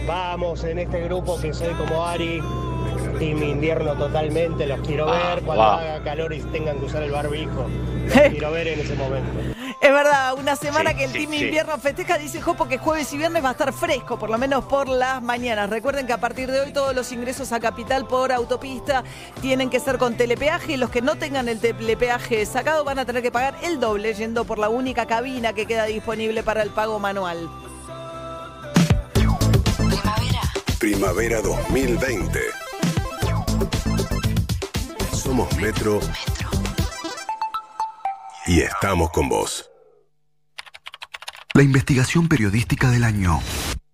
Vamos 0.05 0.63
en 0.63 0.79
este 0.79 1.01
grupo 1.01 1.39
que 1.39 1.53
soy 1.53 1.73
como 1.73 2.05
Ari, 2.05 2.41
Team 3.19 3.43
Invierno 3.43 3.93
totalmente, 3.93 4.65
los 4.67 4.79
quiero 4.81 5.07
ver 5.07 5.41
cuando 5.43 5.63
wow. 5.63 5.73
haga 5.73 6.03
calor 6.03 6.33
y 6.33 6.39
tengan 6.41 6.79
que 6.79 6.85
usar 6.85 7.03
el 7.03 7.11
barbijo. 7.11 7.67
Los 8.07 8.19
quiero 8.31 8.51
ver 8.51 8.67
en 8.67 8.79
ese 8.79 8.95
momento. 8.95 9.56
Es 9.87 9.93
verdad, 9.93 10.33
una 10.37 10.57
semana 10.57 10.89
Sí, 10.89 10.97
que 10.97 11.03
el 11.05 11.11
sí, 11.13 11.19
Team 11.19 11.31
sí. 11.31 11.45
Invierno 11.45 11.77
festeja, 11.77 12.17
dice 12.17 12.41
Jopo 12.41 12.67
que 12.67 12.77
jueves 12.77 13.13
y 13.13 13.17
viernes 13.17 13.41
va 13.41 13.47
a 13.47 13.51
estar 13.53 13.71
fresco, 13.71 14.19
por 14.19 14.29
lo 14.29 14.37
menos 14.37 14.65
por 14.65 14.89
las 14.89 15.21
mañanas. 15.23 15.69
Recuerden 15.69 16.05
que 16.05 16.11
a 16.11 16.17
partir 16.17 16.51
de 16.51 16.59
hoy 16.59 16.73
todos 16.73 16.93
los 16.93 17.09
ingresos 17.13 17.53
a 17.53 17.61
Capital 17.61 18.05
por 18.05 18.33
autopista 18.33 19.05
tienen 19.41 19.69
que 19.69 19.79
ser 19.79 19.97
con 19.97 20.17
telepeaje 20.17 20.73
y 20.73 20.77
los 20.77 20.89
que 20.89 21.01
no 21.01 21.15
tengan 21.15 21.47
el 21.47 21.61
telepeaje 21.61 22.45
sacado 22.45 22.83
van 22.83 22.99
a 22.99 23.05
tener 23.05 23.23
que 23.23 23.31
pagar 23.31 23.55
el 23.63 23.79
doble 23.79 24.13
yendo 24.13 24.43
por 24.43 24.59
la 24.59 24.67
única 24.67 25.05
cabina 25.05 25.53
que 25.53 25.65
queda 25.65 25.85
disponible 25.85 26.43
para 26.43 26.63
el 26.63 26.69
pago 26.71 26.99
manual. 26.99 27.49
Primavera 30.79 31.41
2020. 31.41 32.39
Somos 35.13 35.55
Metro. 35.55 36.01
Y 38.47 38.59
estamos 38.59 39.11
con 39.11 39.29
vos. 39.29 39.69
La 41.57 41.63
investigación 41.63 42.27
periodística 42.27 42.91
del 42.91 43.03
año. 43.03 43.39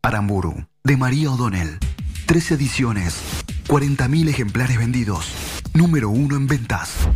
Aramburu, 0.02 0.66
de 0.84 0.98
María 0.98 1.32
O'Donnell. 1.32 1.80
Tres 2.26 2.52
ediciones, 2.52 3.22
40.000 3.70 4.28
ejemplares 4.28 4.78
vendidos. 4.78 5.34
Número 5.74 6.10
uno 6.10 6.36
en 6.36 6.46
ventas. 6.46 7.08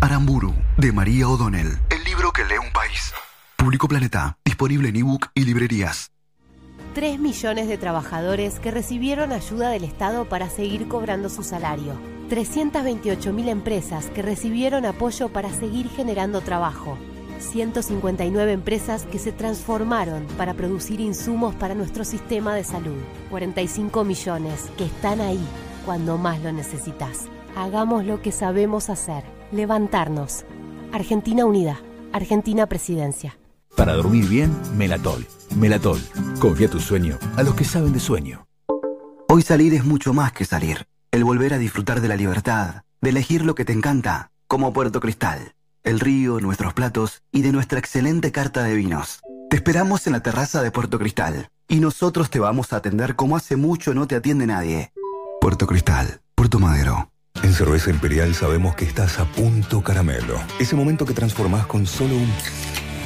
Aramburu, 0.00 0.54
de 0.76 0.92
María 0.92 1.28
O'Donnell. 1.28 1.80
El 1.90 2.04
libro 2.04 2.30
que 2.30 2.44
lee 2.44 2.54
un 2.64 2.72
país. 2.72 3.12
Público 3.56 3.88
Planeta, 3.88 4.38
disponible 4.44 4.90
en 4.90 4.94
ebook 4.94 5.26
y 5.34 5.44
librerías. 5.44 6.12
3 6.94 7.18
millones 7.18 7.66
de 7.66 7.76
trabajadores 7.76 8.60
que 8.60 8.70
recibieron 8.70 9.32
ayuda 9.32 9.70
del 9.70 9.82
Estado 9.82 10.28
para 10.28 10.48
seguir 10.48 10.86
cobrando 10.86 11.28
su 11.28 11.42
salario. 11.42 11.98
328 12.28 13.32
mil 13.32 13.48
empresas 13.48 14.06
que 14.10 14.22
recibieron 14.22 14.86
apoyo 14.86 15.30
para 15.30 15.52
seguir 15.52 15.88
generando 15.88 16.42
trabajo. 16.42 16.96
159 17.38 18.52
empresas 18.52 19.04
que 19.04 19.18
se 19.18 19.32
transformaron 19.32 20.26
para 20.36 20.54
producir 20.54 21.00
insumos 21.00 21.54
para 21.54 21.74
nuestro 21.74 22.04
sistema 22.04 22.54
de 22.54 22.64
salud. 22.64 22.98
45 23.30 24.04
millones 24.04 24.70
que 24.76 24.84
están 24.84 25.20
ahí 25.20 25.44
cuando 25.84 26.18
más 26.18 26.42
lo 26.42 26.52
necesitas. 26.52 27.26
Hagamos 27.56 28.04
lo 28.04 28.20
que 28.20 28.32
sabemos 28.32 28.90
hacer. 28.90 29.24
Levantarnos. 29.52 30.44
Argentina 30.92 31.44
Unida. 31.44 31.80
Argentina 32.12 32.66
Presidencia. 32.66 33.38
Para 33.76 33.94
dormir 33.94 34.26
bien, 34.26 34.54
Melatol. 34.76 35.26
Melatol. 35.56 36.00
Confía 36.40 36.68
tu 36.68 36.80
sueño 36.80 37.18
a 37.36 37.42
los 37.42 37.54
que 37.54 37.64
saben 37.64 37.92
de 37.92 38.00
sueño. 38.00 38.46
Hoy 39.28 39.42
salir 39.42 39.74
es 39.74 39.84
mucho 39.84 40.12
más 40.12 40.32
que 40.32 40.44
salir. 40.44 40.86
El 41.10 41.24
volver 41.24 41.54
a 41.54 41.58
disfrutar 41.58 42.00
de 42.00 42.08
la 42.08 42.16
libertad, 42.16 42.82
de 43.00 43.10
elegir 43.10 43.44
lo 43.44 43.54
que 43.54 43.64
te 43.64 43.72
encanta, 43.72 44.30
como 44.46 44.72
Puerto 44.72 45.00
Cristal, 45.00 45.55
el 45.86 46.00
río, 46.00 46.40
nuestros 46.40 46.74
platos 46.74 47.22
y 47.32 47.42
de 47.42 47.52
nuestra 47.52 47.78
excelente 47.78 48.32
carta 48.32 48.64
de 48.64 48.74
vinos. 48.74 49.20
Te 49.48 49.56
esperamos 49.56 50.06
en 50.08 50.14
la 50.14 50.20
terraza 50.20 50.60
de 50.60 50.72
Puerto 50.72 50.98
Cristal 50.98 51.48
y 51.68 51.78
nosotros 51.78 52.28
te 52.28 52.40
vamos 52.40 52.72
a 52.72 52.76
atender 52.76 53.14
como 53.14 53.36
hace 53.36 53.54
mucho 53.54 53.94
no 53.94 54.08
te 54.08 54.16
atiende 54.16 54.46
nadie. 54.46 54.92
Puerto 55.40 55.66
Cristal, 55.66 56.20
Puerto 56.34 56.58
Madero. 56.58 57.10
En 57.42 57.54
Cerveza 57.54 57.90
Imperial 57.90 58.34
sabemos 58.34 58.74
que 58.74 58.84
estás 58.84 59.20
a 59.20 59.26
punto 59.26 59.82
caramelo. 59.82 60.40
Ese 60.58 60.74
momento 60.74 61.06
que 61.06 61.14
transformás 61.14 61.66
con 61.66 61.86
solo 61.86 62.16
un... 62.16 62.32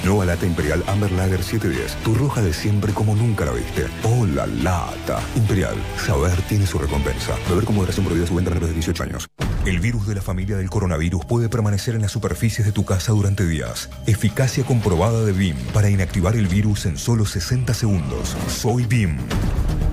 Nueva 0.02 0.24
lata 0.24 0.46
Imperial 0.46 0.82
Amber 0.86 1.12
Lager 1.12 1.42
710. 1.42 1.96
Tu 2.02 2.14
roja 2.14 2.40
de 2.40 2.54
siempre 2.54 2.94
como 2.94 3.14
nunca 3.14 3.44
la 3.44 3.52
viste. 3.52 3.86
¡Oh, 4.04 4.24
la 4.24 4.46
lata! 4.46 5.20
Imperial. 5.36 5.76
Saber 5.98 6.40
tiene 6.48 6.66
su 6.66 6.78
recompensa. 6.78 7.36
Beber 7.50 7.66
con 7.66 7.76
moderación 7.76 8.06
prohibida 8.06 8.26
su 8.26 8.34
venta 8.34 8.50
a 8.50 8.58
de 8.58 8.72
18 8.72 9.02
años. 9.02 9.28
El 9.66 9.78
virus 9.78 10.06
de 10.06 10.14
la 10.14 10.22
familia 10.22 10.56
del 10.56 10.70
coronavirus 10.70 11.26
puede 11.26 11.50
permanecer 11.50 11.94
en 11.94 12.00
las 12.00 12.12
superficies 12.12 12.66
de 12.66 12.72
tu 12.72 12.86
casa 12.86 13.12
durante 13.12 13.46
días. 13.46 13.90
Eficacia 14.06 14.64
comprobada 14.64 15.22
de 15.22 15.32
BIM 15.32 15.56
para 15.74 15.90
inactivar 15.90 16.34
el 16.34 16.46
virus 16.46 16.86
en 16.86 16.96
solo 16.96 17.26
60 17.26 17.74
segundos. 17.74 18.36
Soy 18.48 18.86
BIM. 18.86 19.18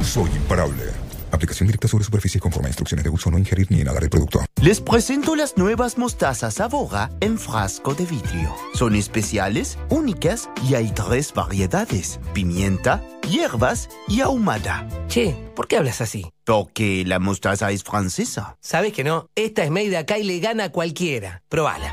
Soy 0.01 0.29
imparable. 0.31 1.06
Aplicación 1.31 1.67
directa 1.67 1.87
sobre 1.87 2.03
superficies 2.03 2.41
conforme 2.41 2.67
a 2.67 2.69
instrucciones 2.69 3.03
de 3.03 3.09
uso. 3.09 3.29
No 3.31 3.37
ingerir 3.37 3.67
ni 3.69 3.81
inhalar 3.81 4.03
el 4.03 4.09
producto. 4.09 4.39
Les 4.61 4.81
presento 4.81 5.35
las 5.35 5.57
nuevas 5.57 5.97
mostazas 5.97 6.59
Avora 6.59 7.09
en 7.19 7.37
frasco 7.37 7.93
de 7.93 8.05
vidrio. 8.05 8.53
Son 8.73 8.95
especiales, 8.95 9.77
únicas 9.89 10.49
y 10.67 10.75
hay 10.75 10.91
tres 10.91 11.33
variedades: 11.33 12.19
pimienta, 12.33 13.03
hierbas 13.29 13.89
y 14.07 14.21
ahumada. 14.21 14.87
Che, 15.07 15.35
¿por 15.55 15.67
qué 15.67 15.77
hablas 15.77 16.01
así? 16.01 16.31
Porque 16.45 17.03
la 17.05 17.19
mostaza 17.19 17.71
es 17.71 17.83
francesa. 17.83 18.55
¿Sabes 18.61 18.93
que 18.93 19.03
no? 19.03 19.29
Esta 19.35 19.63
es 19.63 19.71
made 19.71 19.97
acá 19.97 20.17
y 20.17 20.23
le 20.23 20.39
gana 20.39 20.65
a 20.65 20.71
cualquiera. 20.71 21.43
Probala. 21.49 21.91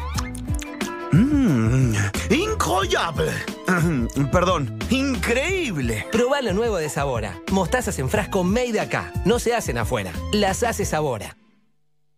Mmm, 1.44 1.94
incroyable. 2.30 3.32
Perdón, 4.32 4.78
increíble. 4.88 6.06
Probá 6.10 6.40
lo 6.40 6.54
nuevo 6.54 6.76
de 6.78 6.88
Sabora. 6.88 7.38
Mostazas 7.52 7.98
en 7.98 8.08
frasco 8.08 8.44
made 8.44 8.80
acá. 8.80 9.12
No 9.26 9.38
se 9.38 9.54
hacen 9.54 9.76
afuera. 9.76 10.12
Las 10.32 10.62
hace 10.62 10.86
Sabora. 10.86 11.36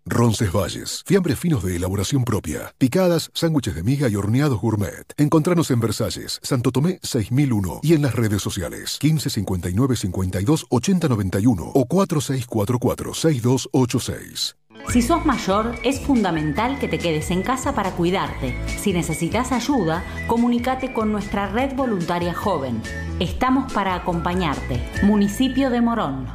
Roncesvalles, 0.08 1.02
fiambres 1.04 1.36
finos 1.40 1.64
de 1.64 1.74
elaboración 1.74 2.22
propia, 2.22 2.72
picadas, 2.78 3.28
sándwiches 3.34 3.74
de 3.74 3.82
miga 3.82 4.08
y 4.08 4.14
horneados 4.14 4.60
gourmet. 4.60 5.12
Encontranos 5.16 5.72
en 5.72 5.80
Versalles, 5.80 6.38
Santo 6.42 6.70
Tomé 6.70 7.00
6001 7.02 7.80
y 7.82 7.94
en 7.94 8.02
las 8.02 8.14
redes 8.14 8.40
sociales 8.40 8.98
15 9.00 9.30
59 9.30 9.96
52 9.96 10.66
80 10.70 11.08
91 11.08 11.72
o 11.74 11.84
4644 11.86 13.14
6286. 13.14 14.56
Si 14.88 15.02
sos 15.02 15.26
mayor, 15.26 15.74
es 15.82 16.00
fundamental 16.00 16.78
que 16.78 16.88
te 16.88 16.98
quedes 16.98 17.30
en 17.30 17.42
casa 17.42 17.74
para 17.74 17.90
cuidarte. 17.90 18.56
Si 18.78 18.92
necesitas 18.92 19.52
ayuda, 19.52 20.04
comunícate 20.26 20.92
con 20.92 21.12
nuestra 21.12 21.48
red 21.48 21.74
voluntaria 21.74 22.32
joven. 22.32 22.80
Estamos 23.18 23.72
para 23.72 23.94
acompañarte. 23.94 24.80
Municipio 25.02 25.70
de 25.70 25.80
Morón. 25.80 26.26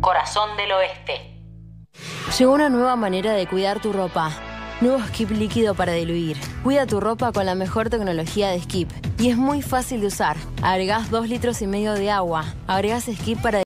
Corazón 0.00 0.56
del 0.56 0.72
Oeste. 0.72 1.12
Llegó 2.38 2.54
una 2.54 2.68
nueva 2.68 2.96
manera 2.96 3.34
de 3.34 3.46
cuidar 3.46 3.80
tu 3.80 3.92
ropa. 3.92 4.30
Nuevo 4.80 4.98
skip 5.06 5.30
líquido 5.30 5.74
para 5.74 5.92
diluir. 5.92 6.36
Cuida 6.64 6.86
tu 6.86 6.98
ropa 6.98 7.30
con 7.32 7.46
la 7.46 7.54
mejor 7.54 7.90
tecnología 7.90 8.48
de 8.48 8.60
skip. 8.60 8.90
Y 9.18 9.30
es 9.30 9.36
muy 9.36 9.62
fácil 9.62 10.00
de 10.00 10.08
usar. 10.08 10.36
Agregás 10.62 11.10
2 11.10 11.28
litros 11.28 11.62
y 11.62 11.68
medio 11.68 11.92
de 11.94 12.10
agua. 12.10 12.44
Agregás 12.66 13.04
skip 13.04 13.40
para 13.40 13.60